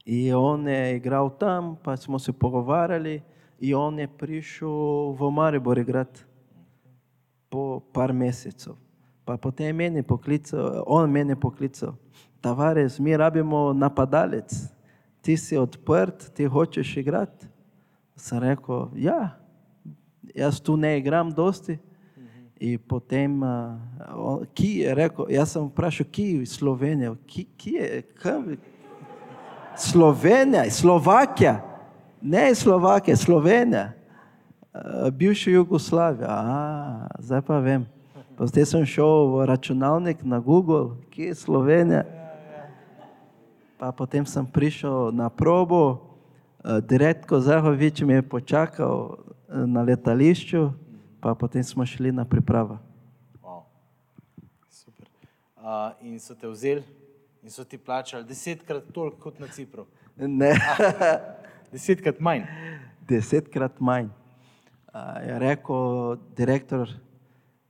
[0.06, 3.22] In on je igral tam, pa smo se pogovarjali,
[3.62, 6.26] in on je prišel v Maribor igrati
[7.50, 8.74] po par mesecev.
[9.24, 11.94] Pa potem je meni poklical, on meni poklical,
[12.42, 14.50] Tavares, mi rabimo napadalec,
[15.22, 17.51] ti si odprt, ti hočeš igrati.
[18.22, 19.34] Sem rekel, ja,
[20.36, 21.80] jaz tu ne igram dosti.
[22.62, 23.74] In potem, uh,
[24.16, 28.58] on- ki je rekel, jaz sem vprašal, ki je Slovenija, ki, ki je, kam,
[29.76, 31.64] Slovenija, Slovakia,
[32.22, 33.94] ne Slovakia, Slovenija,
[34.70, 36.30] uh, bivša Jugoslavija.
[36.30, 37.90] A, zdaj pa vem.
[38.38, 42.06] Potem sem šel v računalnik na Google, kje je Slovenija.
[43.82, 46.11] Pa potem sem prišel na probo, uh,
[46.82, 49.18] direktko Zahovič me je počakal
[49.50, 50.70] eh, na letališču,
[51.20, 52.78] pa potem smo šli na pripravo.
[53.42, 53.64] Wow.
[54.68, 55.08] Super.
[55.58, 56.84] Uh, in so te vzeli
[57.42, 59.86] in so ti plačali desetkrat toliko kot na Cipru.
[60.18, 60.54] Ne.
[61.72, 62.44] Desetkrat manj.
[63.02, 64.10] desetkrat manj.
[64.88, 65.82] A, Je rekel
[66.36, 66.90] direktor,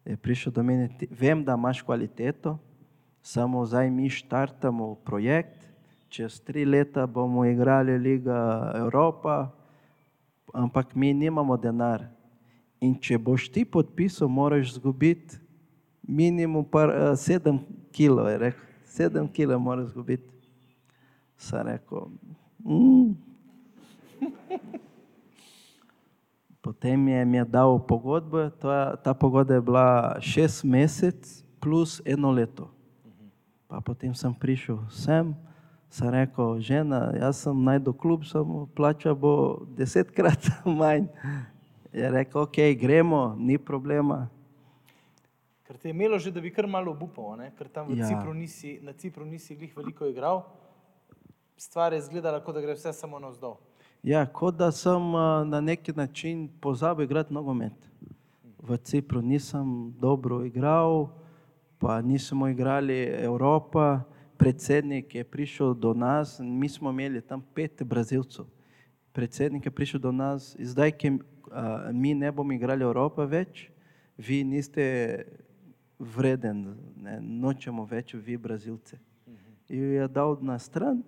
[0.05, 2.57] je prišel do mene, "Ti- vem, da imaš kvaliteto,
[3.21, 5.70] samo zdaj mi štartamo projekt,
[6.11, 9.47] čez tri leta bomo igrali Liga Evropa,
[10.53, 12.03] ampak mi nimamo denar.
[12.83, 15.39] In če boš ti podpisal, moraš zgubiti
[16.03, 17.59] minimum par, eh, sedem
[17.91, 20.27] kilo, je rekel, sedem kilo moraš zgubiti.
[21.37, 22.09] Sem rekel,
[22.59, 23.15] mm,
[26.61, 32.31] Potem je mi je dal pogodbo, ta, ta pogodba je bila šest mesecev plus eno
[32.31, 32.69] leto.
[33.67, 35.33] Pa potem sem prišel sem,
[35.91, 40.47] sem rekel, žena, jaz sem najdel klub, samo plača bo desetkrat
[40.79, 41.09] manj.
[41.91, 44.29] Je rekel, ok, gremo, ni problema.
[45.67, 47.51] Ker te je imelo že, da bi kar malo obupal, ne?
[47.57, 48.07] ker tam Ja.
[48.07, 50.45] Cipru nisi, na Cipru nisi glih veliko igral.
[51.57, 53.59] Stvar je izgledala, kot da gre vse samo navzdol.
[54.03, 57.75] Ja, kot da sem a, na neki način pozabil igrati nogomet.
[58.63, 61.09] V Cipru nisem dobro igral,
[61.79, 64.01] pa nismo igrali Evropa.
[64.41, 68.49] Predsednik je prišel do nas, mi smo imeli tam pet Brazilcev.
[69.13, 71.13] Predsednik je prišel do nas, in zdaj, ki
[71.51, 73.69] a, mi ne bomo igrali Evropa več,
[74.17, 74.81] vi niste
[75.99, 78.97] vreden, ne, nočemo več vi Brazilce.
[79.69, 81.03] In je dal na stran,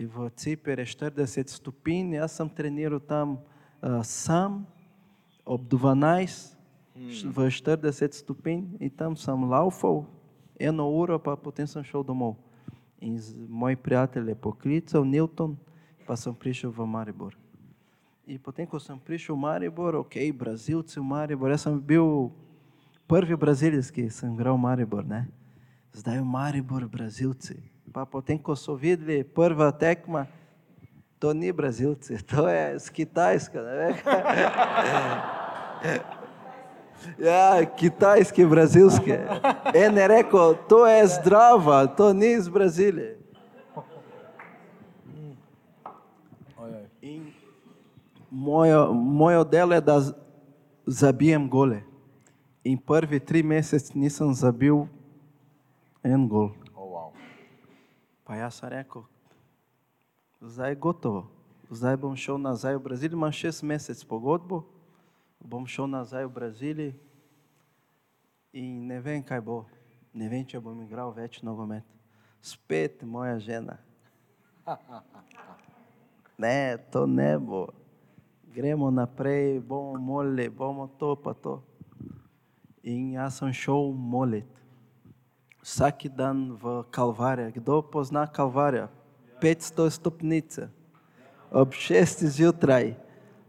[0.00, 4.64] In v Cipru je 40 stopinj, jaz sem treniral tam uh, sam
[5.44, 6.56] ob 12
[7.12, 10.08] š- v 40 stopinj in tam sem laufal
[10.60, 12.36] eno uro, pa potem sem šel domov.
[13.00, 13.16] In
[13.48, 15.56] moj prijatelj je poklical Newton,
[16.04, 17.32] pa sem prišel v Maribor.
[18.28, 22.28] In potem, ko sem prišel v Maribor, ok, Brazilci v Maribor, jaz sem bil
[23.08, 25.26] prvi brazilec, ki sem igral v Maribor, ne?
[25.96, 27.56] zdaj v Maribor Brazilci.
[27.90, 30.28] Pa potem, ko so videli prva tekma,
[31.18, 33.58] to ni Brazilci, to je z Kitajske.
[37.18, 39.12] Ja, kitajski, brazilski.
[39.74, 43.18] En je rekel, to je zdrava, to ni iz Brazilije.
[47.02, 47.32] In
[48.30, 50.02] mojo, mojo delo je, da
[50.86, 51.82] zabijem gole.
[52.64, 54.84] In prvi tri mesece nisem zabil
[56.02, 56.50] en gol.
[56.74, 57.10] Oh, wow.
[58.24, 59.02] Pa jaz sem rekel,
[60.40, 61.26] zdaj je gotovo.
[61.70, 64.64] Zdaj bom šel nazaj v Brazilijo, imam šest mesecev pogodbo,
[65.40, 66.92] bom šel nazaj v Brazilijo
[68.52, 69.64] in ne vem, kaj bo.
[70.12, 71.86] Ne vem, če bom igral več nogomet.
[72.42, 73.78] Spet moja žena.
[76.40, 77.66] Ne, to ne bo.
[78.48, 81.58] Gremo naprej, bomo molili, bomo to pa to.
[82.80, 84.48] In jaz sem šel moliti.
[85.60, 87.52] Vsak dan v Kalvariju.
[87.60, 88.88] Kdo pozna Kalvarijo?
[89.42, 90.70] 500 stopnice.
[91.52, 92.94] Ob 6 zjutraj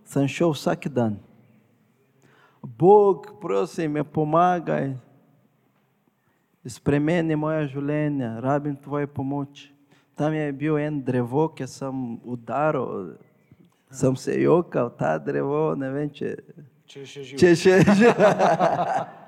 [0.03, 1.15] sem šel vsak dan.
[2.61, 4.93] Bog, prosim, me pomagaj,
[6.65, 9.67] spremeni moje življenje, rabim tvoje pomoč.
[10.15, 13.15] Tam je bil en drevo, ki sem udaril,
[13.89, 16.35] sem se jokal, ta drevo, ne vem, če,
[16.91, 17.39] Če še živiš.
[17.39, 18.13] če še že.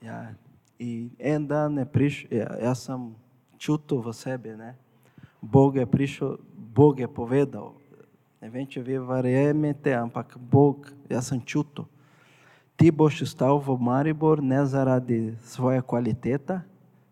[0.00, 0.32] Ja,
[0.80, 3.12] in en dan je prišel, ja, jaz sem
[3.60, 4.72] čutil v sebi, ne?
[5.44, 7.76] Bog je prišel, Bog je povedal.
[8.40, 11.84] Če vi verjamete, ampak Bog, jaz sem čutil.
[12.80, 16.56] Ti boš ostal v Maribor ne zaradi svoje kvalitete,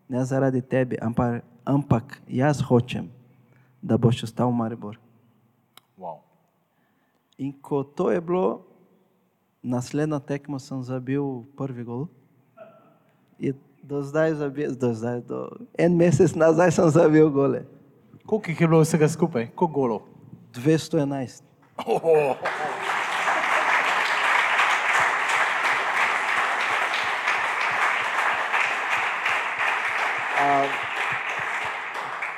[0.09, 3.05] ne zaradi tebe, ampak, ampak jaz hočem,
[3.77, 4.97] da boš ostal v Maribor.
[5.93, 6.25] Wow.
[7.37, 8.65] In ko to je bilo,
[9.61, 12.09] naslednjo tekmo sem zabil prvi gol.
[13.37, 13.53] In
[13.85, 15.45] do zdaj, zabil, do zdaj, do
[15.77, 17.69] en mesec nazaj sem zabil gole.
[18.25, 19.53] Koliko jih je bilo vsega skupaj?
[19.53, 20.08] Koliko golov?
[20.51, 21.43] 211.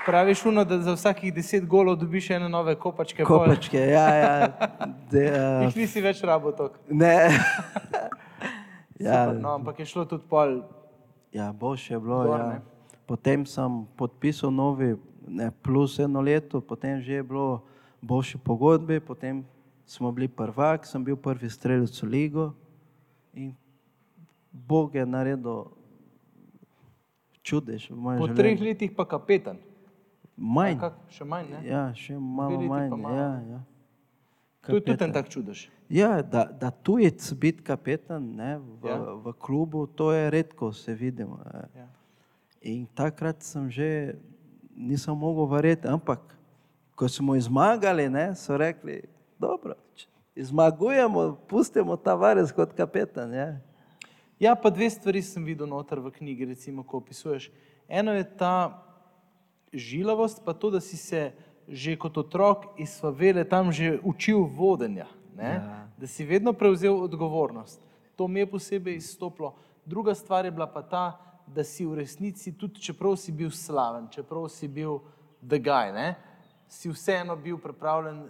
[0.05, 3.24] Praviš uno, da za vsakih deset golov dobiš ene nove kopačke.
[3.26, 3.39] pol.
[3.39, 4.47] Kopačke, ja, ja.
[5.12, 6.80] De, uh, Jih nisi več rabo tok.
[6.88, 7.30] ne.
[9.01, 9.14] Ja.
[9.14, 10.59] ja, No, ampak je šlo tudi pol.
[11.34, 12.24] ja, boljše je bilo.
[12.24, 12.47] Gor, Ja.
[12.47, 12.59] ne.
[13.05, 14.91] Potem sem podpisal novi,
[15.28, 17.64] ne, plus eno leto, potem že je bilo
[18.02, 19.45] boljše pogodbe, potem
[19.86, 22.54] smo bili prvak, sem bil prvi strelec v ligo
[23.34, 23.54] in
[24.52, 25.66] Bog je naredil
[27.41, 28.38] čudež v mojem Po življenju.
[28.38, 29.58] treh letih pa kapetan.
[30.36, 30.80] Manj.
[30.80, 31.60] Kak, še manj, ne?
[31.64, 32.89] Ja, še malo manj.
[32.91, 33.12] malo.
[33.12, 33.60] Ja, ja.
[34.62, 35.70] To je tudi en tak čudež.
[35.88, 38.97] Ja, da, da tujec biti kapetan ne, v, Ja.
[39.16, 41.39] v klubu, to je redko se vidimo.
[41.76, 41.88] Ja.
[42.62, 44.16] In takrat sem že,
[44.72, 46.22] nisem mogel verjeti, ampak
[46.95, 49.01] ko smo zmagali, ne, so rekli,
[49.39, 49.75] dobro,
[50.35, 53.33] zmagujemo, pustimo Tavares kot kapetan.
[53.33, 53.57] Ja.
[54.39, 57.51] Ja, pa dve stvari sem videl noter v knjigi, recimo, ko opisuješ.
[57.87, 58.81] Eno je ta
[59.73, 61.31] žilavost, pa to, da si se
[61.71, 65.53] že kot otrok iz favele tam že učil vodenja, ne?
[65.61, 65.87] Ja.
[65.97, 67.79] da si vedno prevzel odgovornost.
[68.15, 69.55] To mi je posebej izstopilo.
[69.85, 74.09] Druga stvar je bila pa ta, da si v resnici, tudi čeprav si bil slaven,
[74.11, 74.99] čeprav si bil
[75.41, 76.15] the guy, ne?
[76.72, 78.24] Si vseeno bil pripravljen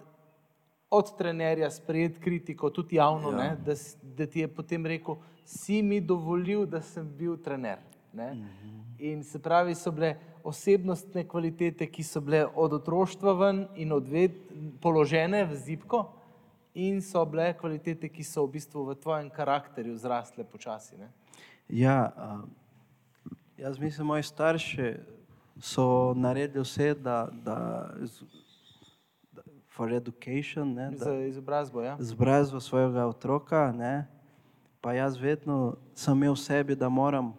[0.89, 3.43] od trenerja sprejeti kritiko, tudi javno, Ja.
[3.43, 3.55] ja.
[3.55, 3.73] da,
[4.03, 5.15] da ti je potem rekel,
[5.45, 7.77] si mi dovolil, da sem bil trener.
[8.13, 8.33] Ne?
[8.33, 8.79] Mhm.
[8.99, 14.35] In se pravi, so bile osebnostne kvalitete, ki so bile od otroštva ven in odved,
[14.81, 16.03] položene v zipko,
[16.73, 20.97] in so bile kvalitete, ki so v bistvu v tvojem karakterju zrasle počasi.
[20.97, 21.09] Ne?
[21.69, 22.41] Ja, a,
[23.57, 24.93] jaz mislim, moji starši
[25.59, 27.89] so naredili vse, da, da,
[29.31, 31.81] da for education, ne, da, Za izobrazbo.
[31.81, 31.97] Ja?
[31.99, 34.07] zbrazil svojega otroka, ne,
[34.81, 37.33] pa jaz vedno sem imel v sebi, da moram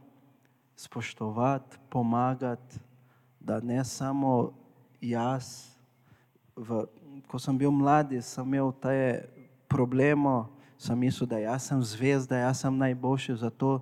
[0.77, 2.79] spoštovati, pomagati,
[3.41, 4.53] da ne samo
[5.01, 5.77] jaz,
[6.57, 6.85] v,
[7.27, 9.29] ko sem bil mladi, sem imel te
[9.69, 10.45] probleme,
[10.79, 13.81] sem mislil, da jaz sem zvezda, jaz sem najboljši, zato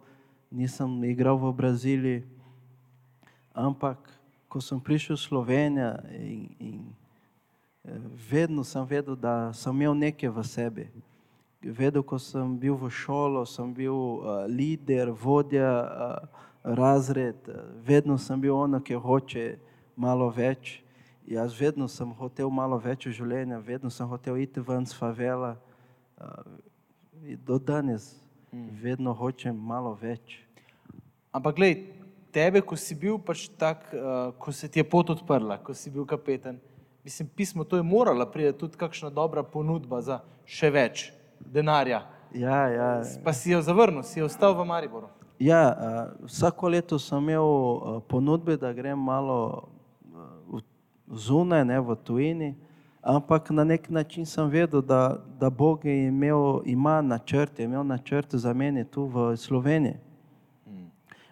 [0.50, 2.24] nisem igral v Braziliji.
[3.54, 3.98] Ampak,
[4.50, 6.78] ko sem prišel v Slovenijo in, in
[7.86, 10.86] eh, vedno sem vedel, da sem imel nekaj v sebi.
[11.62, 16.24] Vedel, ko sem bil v šolo, sem bil uh, lider, vodja, uh,
[16.64, 17.36] razred,
[17.84, 19.60] vedno sem bil ono, ki hoče
[19.92, 20.80] malo več.
[21.28, 25.52] Jaz vedno sem hotel malo več življenja, vedno sem hotel iti ven z favela.
[26.16, 26.48] Uh,
[27.28, 28.16] in do danes
[28.82, 30.40] vedno hočem malo več.
[31.30, 31.99] Ampak, glej,
[32.32, 35.90] tebe, ko si bil pač tak, uh, ko se ti je pot odprla, ko si
[35.90, 36.58] bil kapetan,
[37.04, 42.04] mislim, pismo, to je morala priti tudi kakšna dobra ponudba za še več denarja.
[42.34, 42.88] Ja, ja,
[43.24, 45.08] Pa si jo zavrnil, si ostal v Mariboru.
[45.38, 49.68] ja uh, vsako leto sem imel uh, ponudbe, da grem malo
[50.52, 50.60] uh,
[51.10, 52.54] zunaj, ne v tujini.
[53.02, 57.84] Ampak na nek način sem vedel, da, da Bog je imel, ima načrt, je imel
[57.84, 59.96] načrt za mene tu v Sloveniji.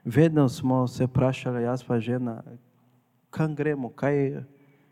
[0.08, 2.42] Vedno smo se vprašali, jaz pa žena,
[3.30, 4.40] kam gremo, kaj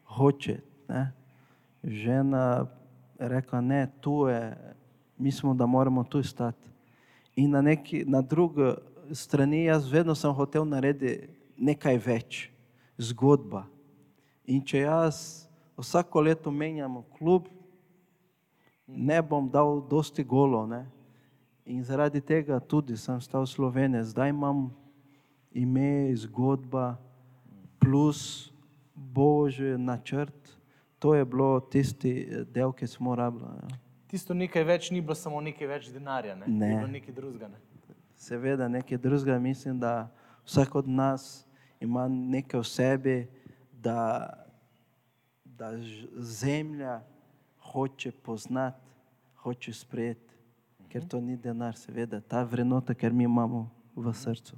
[0.05, 0.59] hoče.
[0.89, 1.13] Ne?
[1.83, 2.67] Žena
[3.21, 4.57] je rekla, ne, tu je,
[5.19, 6.69] mislimo, da moramo tu stati.
[7.37, 8.75] In na, neki, na drugi
[9.13, 12.51] strani jaz vedno sem hotel narediti nekaj več,
[12.99, 13.65] zgodba.
[14.45, 15.49] In če jaz
[15.81, 17.49] vsako leto menjam klub,
[18.87, 20.69] ne bom dal dosti golov.
[20.69, 20.85] Ne?
[21.65, 24.13] In zaradi tega tudi sem stal slovenec.
[24.13, 24.69] Zdaj imam
[25.57, 26.97] ime, zgodba,
[27.81, 28.53] plus
[28.95, 30.59] božji načrt.
[30.99, 33.45] To je bilo tisti eh, del, ki smo rabili.
[33.45, 33.79] Ja.
[34.07, 36.49] Tisto nekaj več ni bilo samo nekaj več denarja, ne?
[36.49, 36.71] Ne.
[36.77, 37.49] Bilo nekaj drugega.
[37.49, 37.61] Ne?
[38.17, 40.09] Seveda, nekaj drugega, mislim, da
[40.47, 41.45] vsak od nas
[41.81, 43.17] ima nekaj v sebi,
[43.73, 44.31] da,
[45.45, 45.73] da
[46.17, 47.01] zemlja
[47.73, 48.81] hoče poznati,
[49.43, 50.39] hoče sprejeti,
[50.89, 54.57] ker to ni denar, seveda, ta vrednota, ker mi imamo v srcu.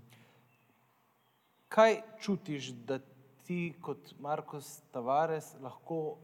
[1.69, 2.99] Kaj čutiš, da
[3.45, 6.19] ti kot Markos Tavares lahko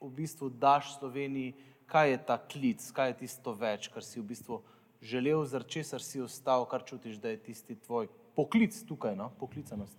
[0.00, 1.54] v bistvu daš Sloveniji,
[1.86, 4.60] kaj je ta klic, kaj je tisto več, kar si v bistvu
[5.02, 9.30] želel, zaradi česar si ostal, kar čutiš, da je tisti tvoj poklic tukaj, no?
[9.38, 9.98] poklicanost.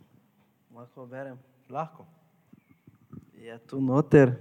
[0.75, 1.39] Lahko berem.
[1.69, 2.05] Lahko.
[3.35, 4.35] Je tu noter,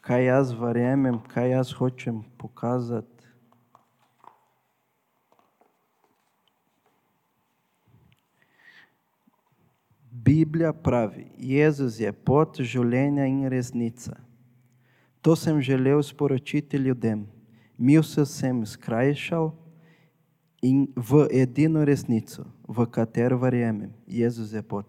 [0.00, 3.19] kaj jaz verjamem, kaj jaz hočem pokazati.
[10.24, 14.16] Biblija pravi, Jezus je pot življenja in resnica.
[15.24, 17.26] To sem želel sporočiti ljudem.
[17.78, 19.50] Mil se sem skrajšal
[20.62, 24.86] in v edino resnico, v katero verjamem, Jezus je pot.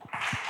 [0.00, 0.49] To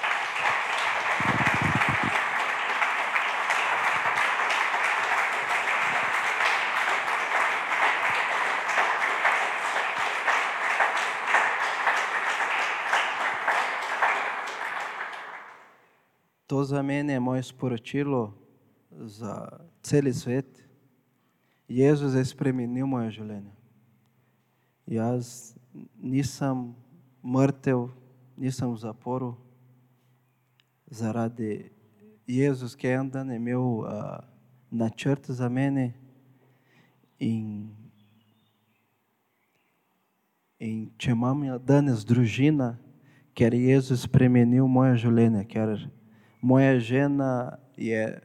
[16.70, 18.34] za mene je moje sporočilo
[18.90, 19.48] za
[19.82, 20.46] cel svet.
[21.68, 23.52] Jezus je spremenil moje življenje.
[24.86, 25.54] Jaz
[25.98, 26.72] nisem
[27.22, 27.88] mrtev,
[28.34, 29.34] nisem v zaporu
[30.90, 31.70] zaradi
[32.26, 34.18] Jezus, ki je en dan imel uh,
[34.70, 35.92] načrt za mene
[37.18, 37.70] in,
[40.58, 42.74] in če imam danes družina,
[43.34, 45.78] ker je Jezus spremenil moje življenje, ker
[46.40, 48.20] moja žena je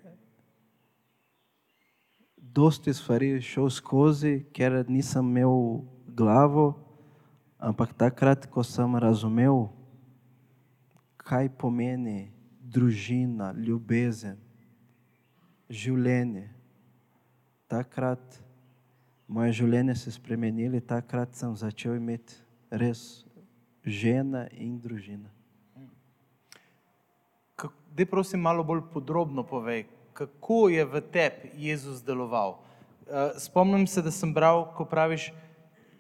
[2.38, 6.74] dosti stvari šel skozi, ker nisem imel glavo,
[7.60, 9.68] ampak takrat, ko sem razumel,
[11.18, 14.40] kaj pomeni družina, ljubezen,
[15.70, 16.48] življenje,
[17.68, 18.40] takrat
[19.28, 22.38] moje življenje se je spremenilo, takrat sem začel imeti
[22.72, 23.26] res
[23.84, 25.35] žena in družina.
[27.96, 32.60] Dej prosim malo bolj podrobno povej, kako je v tebi Jezus deloval.
[33.08, 35.30] Eh, Spomnim se, da sem bral, ko praviš,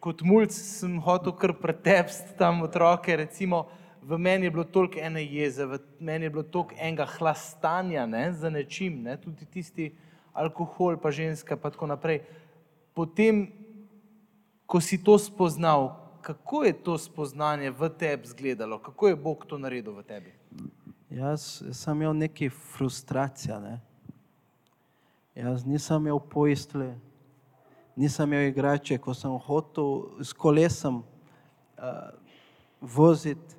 [0.03, 3.63] kot mulj sem hotel kar pretepsti tam otroke, recimo
[4.03, 8.27] v meni je bilo toliko ene jeze, v meni je bilo toliko enega hlastanja ne,
[8.33, 9.93] za nečim, ne, tudi tisti
[10.35, 12.25] alkohol, pa ženska, pa tako naprej.
[12.91, 13.47] Potem,
[14.67, 19.57] ko si to spoznal, kako je to spoznanje v tebi izgledalo, kako je Bog to
[19.57, 20.34] naredil v tebi?
[21.09, 23.59] Jaz sem imel neke frustracije.
[23.59, 23.79] Ne?
[25.35, 26.95] Jaz nisem imel pojstle,
[27.95, 31.03] nisem imel igrače, ko sem hotel s kolesom
[31.77, 32.13] uh,
[32.81, 33.55] voziti.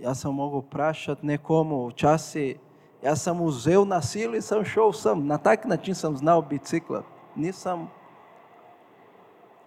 [0.00, 2.56] Jaz sem mogel vprašati nekomu, včasih
[3.02, 5.26] jaz sem vzel na silu in sem šel sem.
[5.26, 7.04] Na tak način sem znal biciklat.
[7.36, 7.88] Nisem.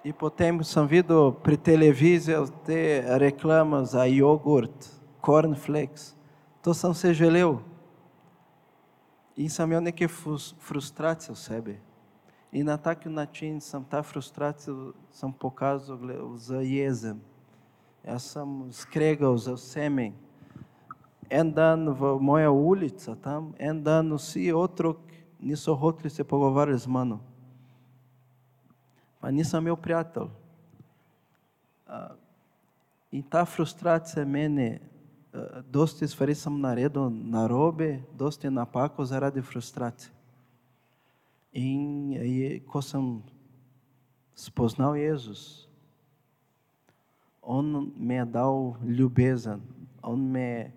[0.04, 4.90] In potem sem videl pri televiziji te reklame za jogurt,
[5.22, 6.14] cornflakes.
[6.64, 7.58] To sem se želel.
[9.36, 11.76] In sem imel neke frus- frustracije v sebi.
[12.52, 15.98] In na tak način sem ta frustracijo sem pokazal
[16.38, 17.22] z jezem.
[18.04, 20.14] Jaz sem skregal z vsemi.
[21.30, 24.98] En dan v moja ulica tam, en dan vsi otrok
[25.40, 27.20] niso hoteli se pogovarjati z mano.
[29.20, 30.30] Pa nisem imel prijatelj.
[31.88, 32.16] A,
[33.14, 34.80] In ta frustracija meni,
[35.70, 40.12] dosti stvari sem naredil narobe, dosti napako zaradi frustracije.
[41.54, 43.22] In je, ko sem
[44.36, 45.68] spoznal Jezus,
[47.42, 49.62] On me je dal ljubezen,
[50.02, 50.72] On me,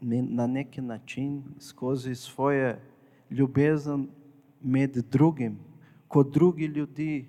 [0.00, 2.80] me na neki način skozi svoje
[3.30, 4.08] ljubezen
[4.60, 5.58] med drugim,
[6.08, 7.28] kot drugi ljudi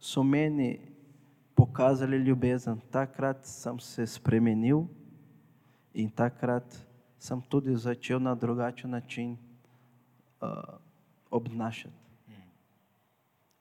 [0.00, 0.80] so meni
[1.54, 2.80] pokazali ljubezen.
[2.90, 4.84] Takrat sem se spremenil
[5.94, 6.66] in takrat
[7.18, 9.36] sem tudi začel na drugačen način
[10.40, 10.48] uh,
[11.30, 12.04] obnašati.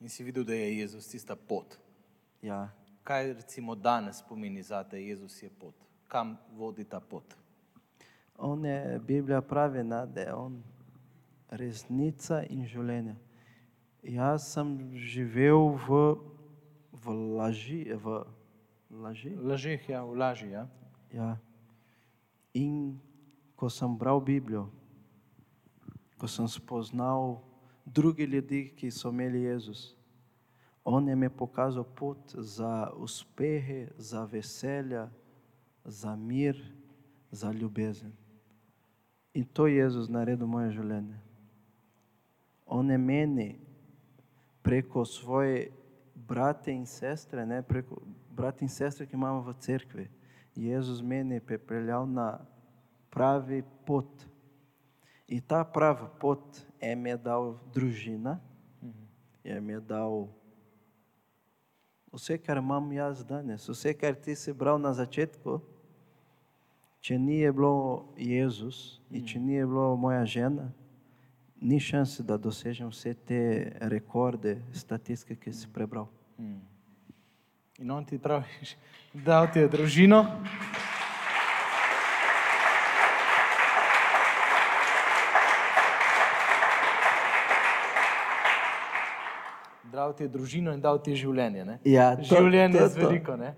[0.03, 1.79] In si videl, da je Jezus tista pot.
[2.41, 2.69] Ja.
[3.03, 5.75] Kaj recimo danes pomeni za te, Jezus je pot?
[6.07, 7.23] Kam vodi ta pot?
[8.37, 10.63] On je, Biblija pravi, da je on
[11.49, 13.15] resnica in življenje.
[14.03, 16.01] Jaz sem živel v,
[16.91, 18.19] v laži, v
[18.91, 19.31] laži.
[19.39, 20.67] Lažeh, ja, v laži, ja.
[21.13, 21.37] Ja.
[22.53, 22.99] In
[23.55, 24.67] ko sem bral Biblijo,
[26.17, 27.41] ko sem spoznal
[27.85, 29.95] druge ljudi, ki so imeli Jezus,
[30.83, 35.07] On je mi pokazal pot za uspehe, za veselje,
[35.85, 36.73] za mir,
[37.31, 38.11] za ljubezen.
[39.33, 41.19] In to je Jezus naredil moje življenje.
[42.65, 43.59] On je meni
[44.61, 45.71] preko svoje
[46.15, 48.01] brate in sestre, ne preko
[48.35, 50.07] brate in sestre, ki imamo v cerkvi,
[50.55, 52.39] Jezus meni pripeljal na
[53.09, 54.25] pravi pot.
[55.27, 58.39] In ta prava pot je mi je dal družina,
[59.43, 60.27] je mi je dal
[62.13, 65.61] vse, kar imam jaz danes, vse, kar ti si bral na začetku.
[67.03, 70.69] Če ni je bilo Jezus in če ni je bilo moja žena,
[71.59, 73.39] ni šanse, da dosežem vse te
[73.91, 76.07] rekorde, statistike, ki si prebral.
[77.83, 78.45] In on ti pravi,
[79.25, 80.23] da ti je družino.
[89.83, 91.65] Dal ti je družino in dal ti je življenje.
[91.65, 91.75] Ne?
[91.85, 93.07] Ja, to- življenje to je je to.
[93.07, 93.35] veliko.
[93.37, 93.51] Ne?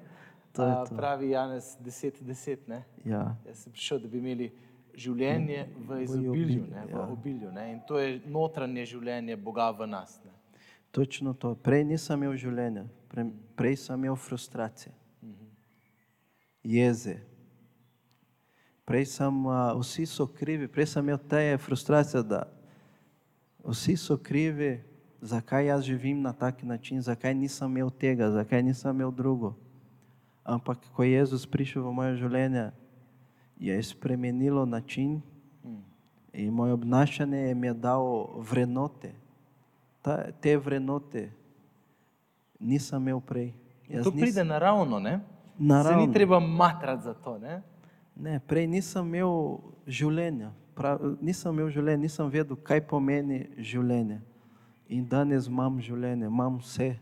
[0.56, 0.96] To je A, to.
[0.96, 2.58] Pravi Janez 10-10.
[2.68, 2.82] Ne?
[3.06, 4.50] Ja, Jaz sem prišel, da bi imeli
[4.96, 7.06] življenje v izobilju, obilju, ne, v ja.
[7.12, 7.52] obilju.
[7.52, 7.66] Ne?
[7.74, 10.18] In to je notranje življenje Boga v nas.
[10.26, 10.32] Ne?
[10.96, 11.56] Točno to.
[11.60, 13.28] Prej nisem imel življenja, prej,
[13.60, 14.93] prej sem imel frustracije,
[16.64, 17.18] jeze.
[18.88, 22.46] Prej sem, a, vsi so krivi, prej sem imel te frustracije, da
[23.66, 24.78] vsi so krivi,
[25.20, 29.56] zakaj jaz živim na tak način, zakaj nisem imel tega, zakaj nisem imel drugo.
[30.46, 32.70] Ampak ko je Jezus prišel v moje življenje,
[33.60, 35.20] je spremenilo način
[36.36, 39.25] in moje obnašanje je mi je dalo vrednote.
[40.06, 41.32] Ta, te vrednote
[42.60, 43.53] nisem imel prej.
[44.03, 44.99] To pride naravno.
[44.99, 45.20] Ne?
[45.58, 46.06] Se Naravno.
[46.06, 47.38] ni treba matrati za to.
[47.39, 47.62] Ne?
[48.16, 54.22] Ne, prej nisem imel življenja, prav, nisem imel življenja, nisem vedel, kaj pomeni življenje.
[54.88, 56.93] In danes imam življenje, imam vse,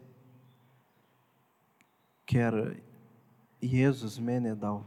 [2.25, 2.55] ker
[3.61, 4.81] Jezus meni je dal.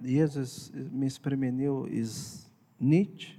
[0.00, 2.46] Jezus mi je spremenil iz
[2.78, 3.32] nič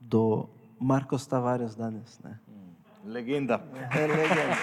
[0.00, 0.48] do
[0.80, 2.18] Marko Stavares danes.
[2.24, 2.36] Ne.
[3.08, 3.60] Legenda.
[3.94, 4.56] Legenda.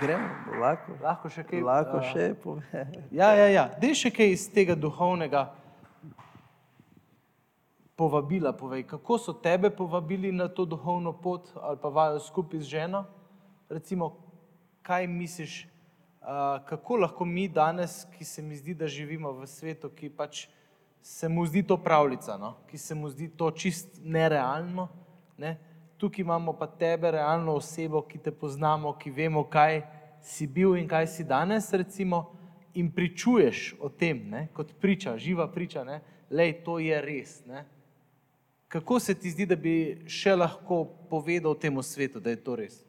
[0.00, 0.28] Gremo,
[0.60, 0.92] lahko.
[1.02, 1.62] Lahko še kaj?
[1.66, 2.84] Lahko a, še pove.
[3.10, 3.64] Ja, ja, ja.
[3.82, 5.48] Dej še kaj iz tega duhovnega
[7.98, 8.54] povabila.
[8.54, 13.02] Povej, kako so tebe povabili na to duhovno pot ali pa vajo skupaj z ženo?
[13.66, 14.12] Recimo,
[14.86, 15.64] kaj misliš,
[16.68, 20.46] kako lahko mi danes, ki se mi zdi, da živimo v svetu, ki pač
[21.02, 22.56] se mu zdi to pravljica, no?
[22.70, 24.88] ki se mu zdi to čist nerealno.
[25.38, 25.56] Ne?
[25.98, 29.82] Tukaj imamo pa tebe, realno osebo, ki te poznamo, ki vemo, kaj
[30.22, 32.34] si bil in kaj si danes, recimo,
[32.74, 34.48] in pričuješ o tem, ne?
[34.52, 37.40] kot priča, živa priča, da to je res.
[37.46, 37.64] Ne?
[38.68, 42.82] Kako se ti zdi, da bi še lahko povedal temu svetu, da je to res?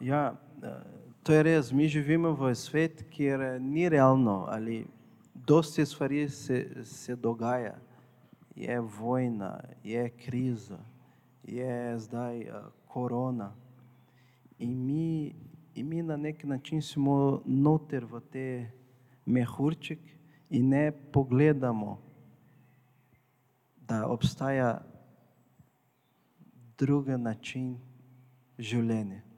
[0.00, 1.72] Ja, eh, to je res.
[1.72, 4.86] Mi živimo v svet, kjer eh, ni realno ali
[5.34, 7.78] dosti stvari se, se dogaja.
[8.56, 10.78] Je vojna, je kriza,
[11.42, 13.54] je zdaj uh, korona.
[14.58, 15.34] In mi,
[15.74, 18.70] in mi na nek način smo noter v te
[19.24, 19.98] mehurček
[20.50, 21.98] in ne pogledamo,
[23.88, 24.82] da obstaja
[26.78, 27.78] drugi način
[28.58, 29.31] življenja.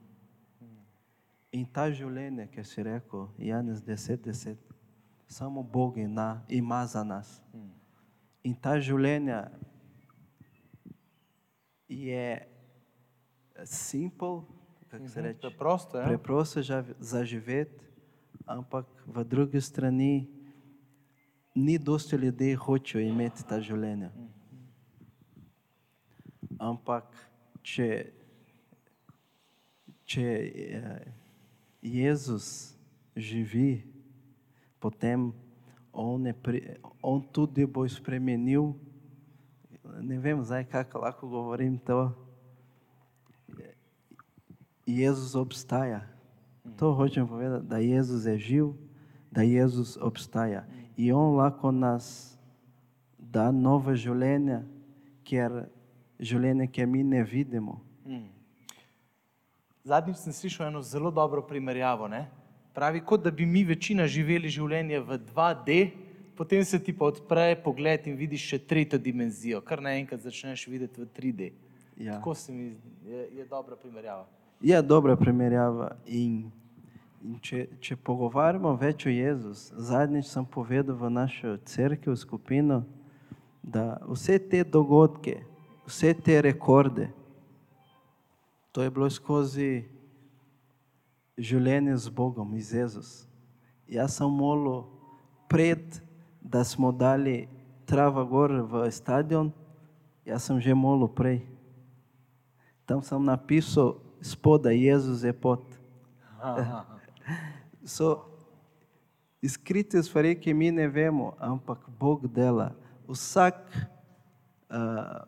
[1.55, 4.57] In ta življenje, ki si rekel, Janez 10, 10,
[5.31, 7.37] samo Bog ima, ima za nas.
[8.43, 9.37] In ta življenje
[11.87, 12.25] je
[13.63, 14.41] simpel,
[14.91, 16.05] kako se reče, Preprosto, ja.
[16.05, 17.79] preprosto za- zaživeti,
[18.45, 20.27] ampak v drugi strani
[21.55, 24.11] ni dosti ljudi hočejo imeti ta življenja.
[26.59, 27.07] Ampak
[27.63, 28.11] če,
[30.05, 30.25] če
[31.85, 32.73] Jezus
[33.15, 33.85] živi,
[34.79, 35.29] potem
[35.93, 36.25] on,
[37.31, 38.73] tudi bo spremenil,
[40.01, 42.09] ne vem zdaj, kako lahko govorim to,
[44.85, 46.01] Jezus obstaja.
[46.77, 48.73] To hočem povedati, da Jezus je živ,
[49.31, 50.65] da Jezus obstaja.
[50.97, 52.37] In On lahko nas
[53.17, 54.61] da nove življenje,
[55.27, 55.65] ker
[56.19, 57.81] življenje, ki mi ne vidimo.
[59.85, 62.07] Zadnjič sem slišal eno zelo dobro primerjavo.
[62.07, 62.25] Ne?
[62.73, 65.75] Pravi, kot da bi mi večina živeli življenje v 2D,
[66.35, 71.03] potem se ti pa odpre pogled in vidiš še tretjo dimenzijo, kar naenkrat začneš videti
[71.03, 71.51] v 3D.
[72.01, 72.17] Ja.
[72.17, 74.25] Tako se mi zdi, je, je dobra primerjava.
[74.61, 75.91] Je dobra primerjava.
[76.09, 76.47] In,
[77.21, 82.81] in če, če pogovarjamo več o Jezus, zadnjič sem povedal v našo crkvo, skupino,
[83.61, 85.43] da vse te dogodke,
[85.85, 87.11] vse te rekorde,
[88.75, 89.85] to je bilo skozi
[91.39, 93.11] življenje z Bogom, iz Jezus.
[93.87, 94.81] Jaz sem molil
[95.47, 95.79] pred,
[96.43, 97.47] da smo dali
[97.87, 99.53] trava gor v stadion,
[100.27, 101.39] jaz sem že molil prej.
[102.83, 105.63] Tam sem napisal spodaj, Jezus je pot.
[107.85, 108.25] So
[109.45, 112.73] skrite stvari, ki mi ne vemo, ampak Bog dela.
[113.05, 115.21] Vsak uh,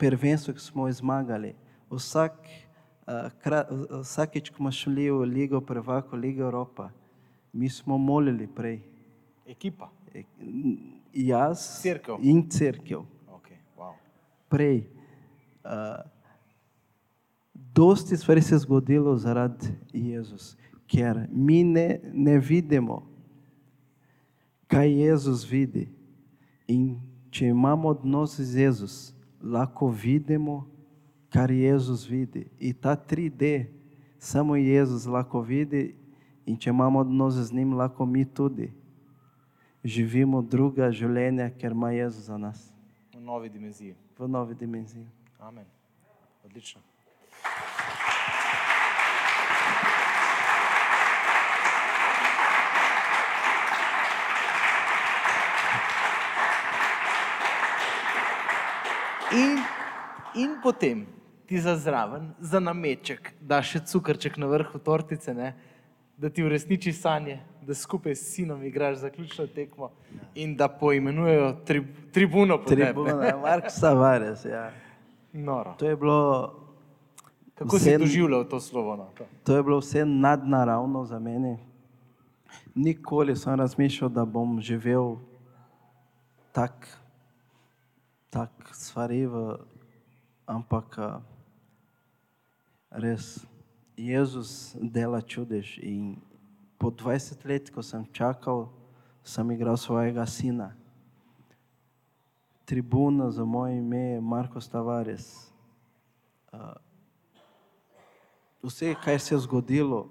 [0.00, 1.52] prvenstvo, ki smo zmagali,
[1.90, 2.36] vsak,
[3.06, 3.64] uh, kra,
[4.02, 6.90] vsakeč, ko smo šli v Ligo Prvako, Ligo Evropa,
[7.52, 8.80] mi smo molili prej.
[9.46, 9.90] Ekipa.
[10.14, 10.24] E,
[11.12, 12.16] Jaz Cerkev.
[12.22, 13.04] in crkv.
[13.28, 13.94] Okay, wow.
[14.48, 14.84] Prej.
[15.64, 16.04] Uh,
[17.54, 20.56] dosti stvari se je zgodilo zaradi Jezus,
[20.86, 23.06] ker mi ne, ne vidimo,
[24.66, 25.88] kaj Jezus vidi.
[26.66, 30.66] In če imamo odnos z Jezus, lahko vidimo,
[31.36, 32.46] kar Jezus vidi.
[32.58, 33.66] In ta 3D,
[34.18, 35.94] samo Jezus lahko vidi,
[36.46, 38.72] in če imamo odnos z njim, lahko mi tudi
[39.84, 42.72] živimo druga življenja, ker ima Jezus za nas
[43.12, 43.94] V novi dimenziji.
[44.18, 45.04] v novi dimenziji.
[45.38, 45.66] Amen.
[46.44, 46.80] Odlično.
[59.32, 59.60] In,
[60.34, 61.06] in potem
[61.46, 65.54] ti za zraven, za nameček, da še cukrček na vrhu tortice, ne?
[66.16, 69.90] da ti uresniči sanje, da skupaj s sinom igraš zaključno tekmo
[70.34, 71.82] in da poimenujejo tri,
[72.12, 72.86] tribuno po tebi, ne.
[72.86, 74.70] Tribuna, Mark Savares, ja.
[75.32, 75.74] Noro.
[75.78, 76.54] To je bilo,
[77.56, 78.96] Kako si Vsem- doživljal to slovo?
[78.96, 79.08] No?
[79.16, 79.24] To.
[79.44, 81.58] to je bilo vse nadnaravno za mene.
[82.74, 85.16] Nikoli sem razmišljal, da bom živel
[86.52, 86.88] tak,
[88.30, 89.56] tak stvari, v,
[90.46, 91.20] ampak a,
[92.90, 93.46] res
[93.96, 95.78] Jezus dela čudež.
[95.80, 96.20] In
[96.78, 98.68] po 20 let, ko sem čakal,
[99.24, 100.76] sem igral svojega sina.
[102.66, 105.48] Tribuna za moje ime je Marko Tavares.
[108.62, 110.10] Vse, kar se je zgodilo,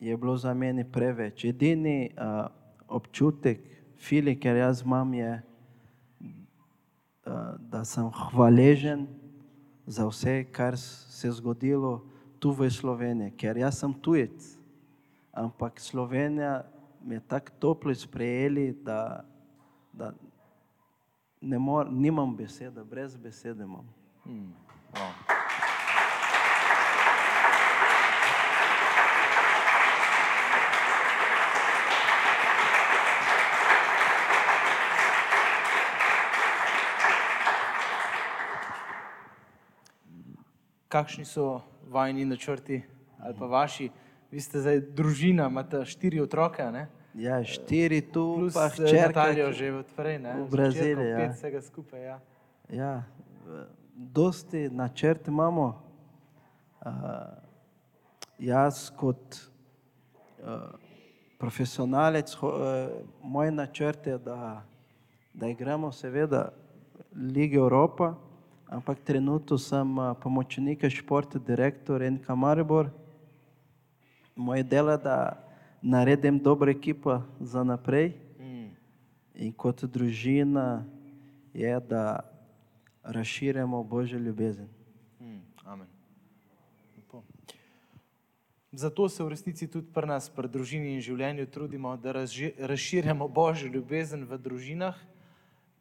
[0.00, 1.44] je bilo za mene preveč.
[1.44, 2.50] Edini uh,
[2.88, 3.62] občutek,
[3.96, 5.42] fili, ker jaz imam, je,
[6.18, 9.06] uh, da sem hvaležen
[9.92, 12.00] za vse, kar se je zgodilo
[12.38, 14.56] tu v Sloveniji, ker jaz sem tujec.
[15.32, 16.62] Ampak Slovenija
[17.04, 19.24] me tako toplo sprejeli, da,
[19.92, 20.12] da
[21.40, 23.86] ne mor, nimam besede, brez besede imam.
[24.24, 24.52] Hmm.
[24.94, 25.41] Wow.
[40.92, 42.82] Kakšni so vajni načrti
[43.18, 43.88] ali pa vaši?
[44.30, 46.86] Vi ste zdaj družina, imate štiri otroke, ne?
[47.14, 49.24] Ja, štiri tu, plus pa eh, hčerka.
[49.32, 50.34] Ki- že odprej, ne?
[50.42, 51.18] v Braziliji, ja.
[51.20, 52.16] Pet vsega skupaj, ja.
[52.72, 52.92] Ja,
[53.94, 55.66] dosti načrt imamo.
[56.82, 56.90] Uh,
[58.42, 59.36] jaz kot
[60.42, 60.74] uh,
[61.38, 62.50] profesionalec, uh,
[63.22, 64.64] moj načrt je, da,
[65.34, 66.48] da igramo seveda
[67.14, 68.14] Lige Evropa,
[68.72, 72.90] ampak trenutno sem uh, pomočnik športni direktor NK Maribor
[74.36, 75.44] Moje delo je, da
[75.82, 78.12] naredim dobro ekipo za naprej
[79.34, 80.84] in kot družina
[81.54, 82.20] je, da
[83.02, 84.68] razširjamo Božjo ljubezen.
[85.20, 85.86] Mm, amen.
[86.96, 87.22] Lepo.
[88.72, 93.28] Zato se v resnici tudi pri nas, pri družini in življenju trudimo, da razži- razširjamo
[93.28, 94.94] Božjo ljubezen v družinah,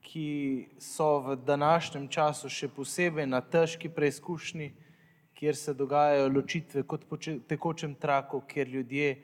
[0.02, 4.72] ki so v današnjem času še posebej na težki preizkušnji,
[5.34, 9.16] kjer se dogajajo ločitve kot po če- tekočem traku, kjer ljudje,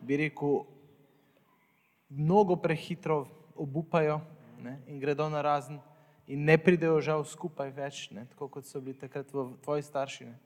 [0.00, 0.64] bi rekel,
[2.08, 3.26] mnogo prehitro
[3.56, 4.20] obupajo
[4.62, 5.80] ne, in gredo na razen
[6.26, 10.26] in ne pridejo žal skupaj več, ne, tako kot so bili takrat v tvoji starši.
[10.26, 10.36] Ne.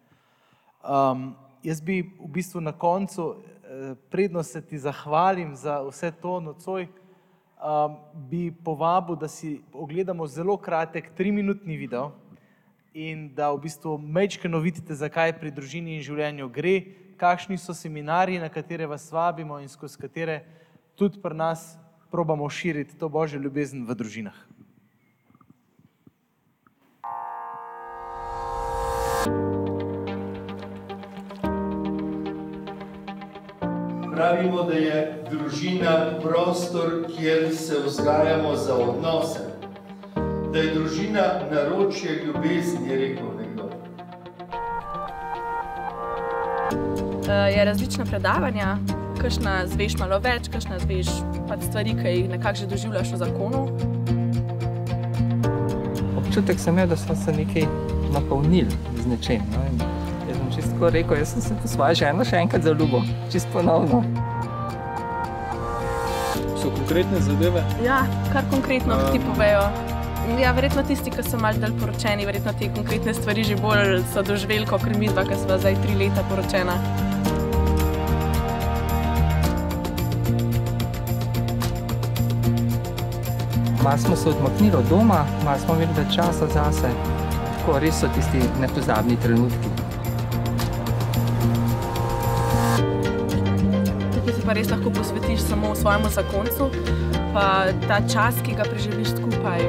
[0.82, 6.40] Um, jaz bi v bistvu na koncu, eh, predno se ti zahvalim za vse to
[6.40, 6.88] nocoj,
[7.62, 12.12] um, bi povabil, da si ogledamo zelo kratek, triminutni video
[12.94, 16.76] in da v bistvu mečkano vidite, zakaj pri družini in življenju gre,
[17.20, 20.40] kakšni so seminarji, na katere vas vabimo in skozi katere
[20.96, 21.76] tudi pri nas
[22.10, 24.36] probamo širiti to božjo ljubezen v družinah.
[34.16, 39.40] Pravimo, da je družina prostor, kjer se vzgajamo za odnose.
[40.52, 43.68] Da je družina naročje ljubezni, je rekel nekdo.
[47.28, 48.78] Eh, Je različna predavanja,
[49.20, 51.06] kakšna zveš malo več, kakšna zveš
[51.48, 53.68] pač stvari, ki jih nekako že doživljaš v zakonu.
[56.36, 57.64] občutek sem imel, da smo se nekaj
[58.12, 58.70] napolnili
[59.02, 59.40] z nečem.
[59.52, 59.60] No?
[59.70, 59.95] in
[60.76, 63.00] Čisto rekel, jaz sem se po svojo ženo še enkrat zaljubil,
[63.32, 64.02] čisto ponovno.
[66.60, 69.06] So konkretne zadeve, Ja, kar konkretno A.
[69.08, 69.62] ti povejo.
[70.36, 74.20] Ja, verjetno tisti, ki so malo dalj poročeni, verjetno te konkretne stvari že bolj so
[74.20, 76.76] doživeli, kot mi dva, ki smo zdaj tri leta poročena.
[83.80, 86.92] Malo smo se odmaknili od doma, malo smo imeli več časa zase.
[87.56, 89.75] Tako res so tisti nepozabni trenutki.
[94.46, 96.70] Pa res lahko posvetiš samo svojemu zakoncu,
[97.34, 99.66] pa ta čas, ki ga preživiš skupaj.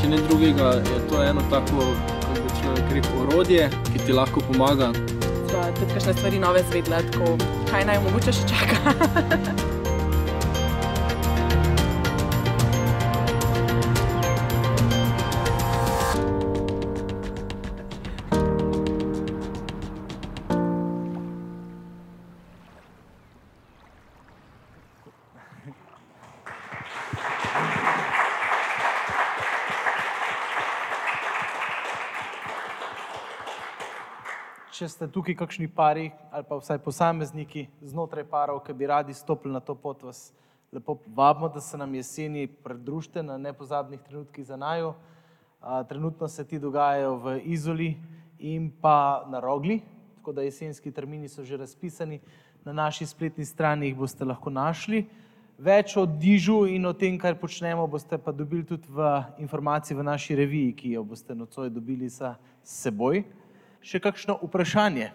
[0.00, 1.94] če ne drugega, je to eno tako,
[2.26, 4.90] kako bi človek rekel, orodje, ki ti lahko pomaga.
[5.46, 7.36] Sva tudi kakšne stvari nove zvedla, tako
[7.70, 9.68] kaj naj mogoče še čaka.
[34.80, 39.52] Če ste tukaj kakšni pari ali pa vsaj posamezniki znotraj parov, ki bi radi stopili
[39.52, 40.30] na to pot, vas
[40.72, 44.94] lepo vabimo, da se nam jeseni pridružite na nepozabnih trenutkih za naju.
[45.60, 47.90] A, Trenutno se ti dogajajo v Izoli
[48.38, 49.82] in pa na Rogli,
[50.16, 52.16] tako da jesenski termini so že razpisani.
[52.64, 55.02] Na naši spletni strani jih boste lahko našli.
[55.58, 59.12] Več o dižu in o tem, kar počnemo, boste pa dobili tudi v
[59.44, 63.39] informaciji v naši reviji, ki jo boste nocoj dobili sa seboj.
[63.80, 65.08] Še kakšno vprašanje?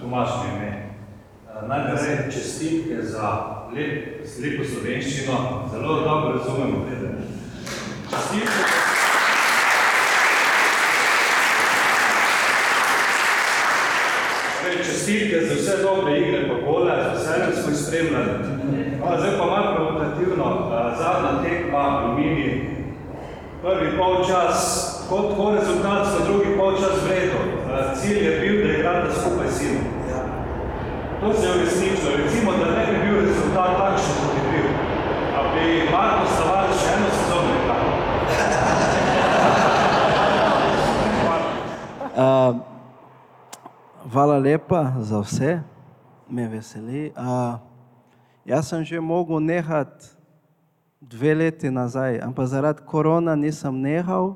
[0.00, 0.68] Tomaš mi ime.
[1.50, 3.30] Eh, Najprej čestitke za
[3.74, 5.38] lepo slovenščino,
[5.72, 6.86] zelo dobro razumemo.
[8.10, 8.62] Čestitke.
[14.62, 18.30] Torej, Čestitke za vse dobre igre pa gole, z veseljem smo jih spremljali.
[19.02, 22.50] A, Zdaj pa malo provokativno, eh, zadnja tekma v mini,
[23.62, 27.38] prvi polčas, kot tako rezultat so drugi polčas vredo.
[27.42, 29.84] Eh, Cilj je bil, da igrate skupaj s sinom.
[31.20, 32.10] To se je uresničilo.
[32.16, 34.68] Recimo, da ne bi bil rezultat takšen, kot je bil.
[35.38, 37.86] A bi Marko Stavares še eno sezono igral.
[42.20, 42.56] Uh,
[44.12, 45.60] hvala lepa za vse,
[46.28, 47.12] me veseli.
[47.16, 47.56] Uh,
[48.44, 50.06] jaz sem že mogel nehati
[51.00, 54.34] dve leti nazaj, ampak zaradi korona nisem nehal,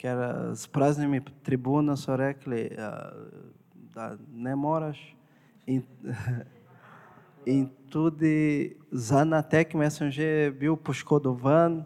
[0.00, 3.12] ker eh, s praznimi tribunami so rekli, uh,
[3.94, 5.16] da ne moreš.
[5.66, 5.82] In,
[7.44, 11.84] in tudi za na tekme sem že bil poškodovan,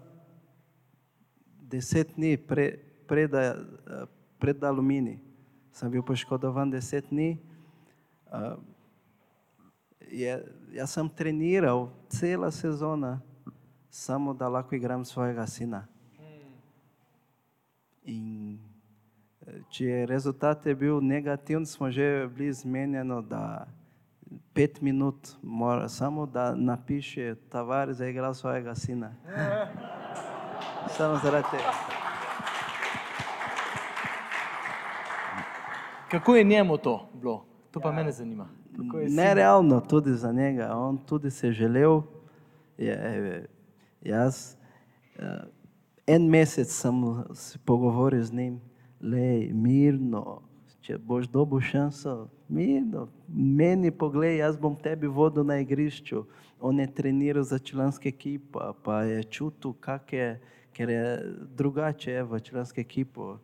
[1.59, 2.79] deset dni pre,
[3.11, 4.07] pred, eh,
[4.39, 5.19] pred aluminij.
[5.75, 7.35] Sem bil poškodovan deset dni.
[10.07, 10.31] Je,
[10.75, 13.19] jaz sem treniral cela sezona,
[13.91, 15.83] samo da lahko igram svojega sina.
[18.05, 18.59] In
[19.41, 23.67] eh, če je rezultat je bil negativen, smo že bili zmenjeno, da
[24.53, 29.13] pet minut mora, samo da napiše Tavar za igral svojega sina.
[30.89, 31.73] Samo zaradi tega.
[36.11, 37.45] Kako je njemu to bilo?
[37.71, 38.49] To pa mene zanima.
[38.95, 40.73] Je sin- Nerealno tudi za njega.
[40.73, 42.03] On tudi se je želel.
[42.79, 43.47] Je, je,
[44.03, 44.55] jaz,
[45.17, 45.41] eh,
[46.07, 46.95] en mesec sem
[47.35, 48.61] se pogovoril z njim,
[49.01, 50.43] le mirno,
[50.85, 56.25] če boš dobil šanso, mirno, meni poglej, jaz bom tebi vodil na igrišču.
[56.61, 60.29] On je treniral za članske ekipe, pa je čutil, kak je,
[60.73, 61.07] ker je
[61.57, 63.39] drugače je v članske ekipo.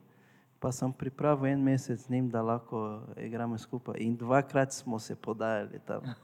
[0.61, 3.97] Pa sem pripravil en mesec z njim, da lahko igramo skupaj.
[4.05, 6.03] In dvakrat smo se podajali tam.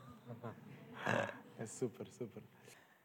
[1.61, 2.43] Je super, super.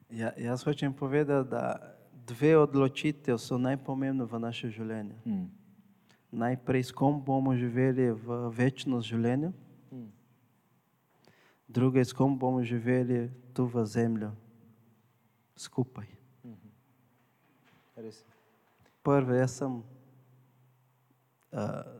[0.09, 1.95] Ja, jaz hočem povedati, da
[2.31, 5.17] dve odločitev so najpomembnejše v našem življenju.
[5.25, 5.47] Hmm.
[6.31, 9.51] Najprej, s kom bomo živeli v večnost življenja,
[11.67, 14.31] druge, s kom bomo živeli tu v zemlji,
[15.59, 16.07] skupaj.
[17.99, 18.23] Res.
[19.03, 19.83] Prvo, jaz sem uh,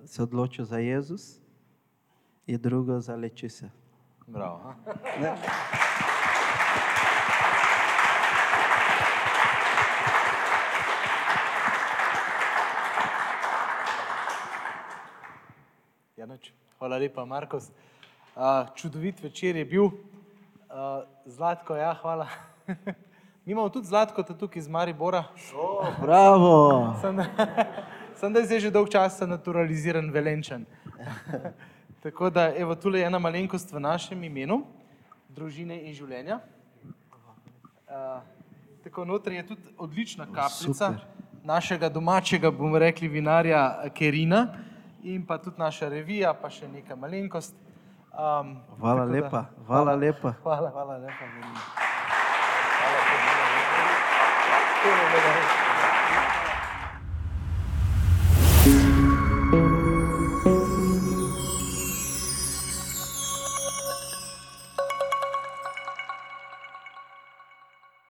[0.08, 1.42] se odločil za Jezus,
[2.48, 3.70] in drugo za lečise.
[4.28, 4.58] Bravo.
[4.58, 4.76] ha?
[16.18, 16.54] Ja, nič.
[16.82, 17.70] Hvala lepa, Markos.
[18.36, 19.84] Uh, čudovit večer je bil.
[19.84, 19.92] Uh,
[21.26, 22.28] Zlatko, ja, hvala.
[23.46, 25.24] Mi imamo tudi Zlatko tukaj iz Maribora.
[26.02, 26.96] Bravo!
[27.02, 27.20] Sem,
[28.20, 30.66] sem da je zdaj že dolg časa naturaliziran velenčan.
[32.04, 34.64] Tako da, evo, tule je ena malenkost v našem imenu,
[35.30, 36.40] družine in življenja.
[37.86, 38.26] Uh,
[38.84, 41.06] tako notri je tudi odlična kapljica Super.
[41.44, 44.71] našega domačega, bomo rekli, vinarja Kerina
[45.04, 47.56] in pa tudi naša revija, pa še neka malenkost.
[48.12, 50.34] Um, Hvala tako da- lepa, hvala lepa.
[50.44, 50.70] Hvala.
[50.70, 51.26] Hvala lepa.
[54.82, 55.71] Hvala.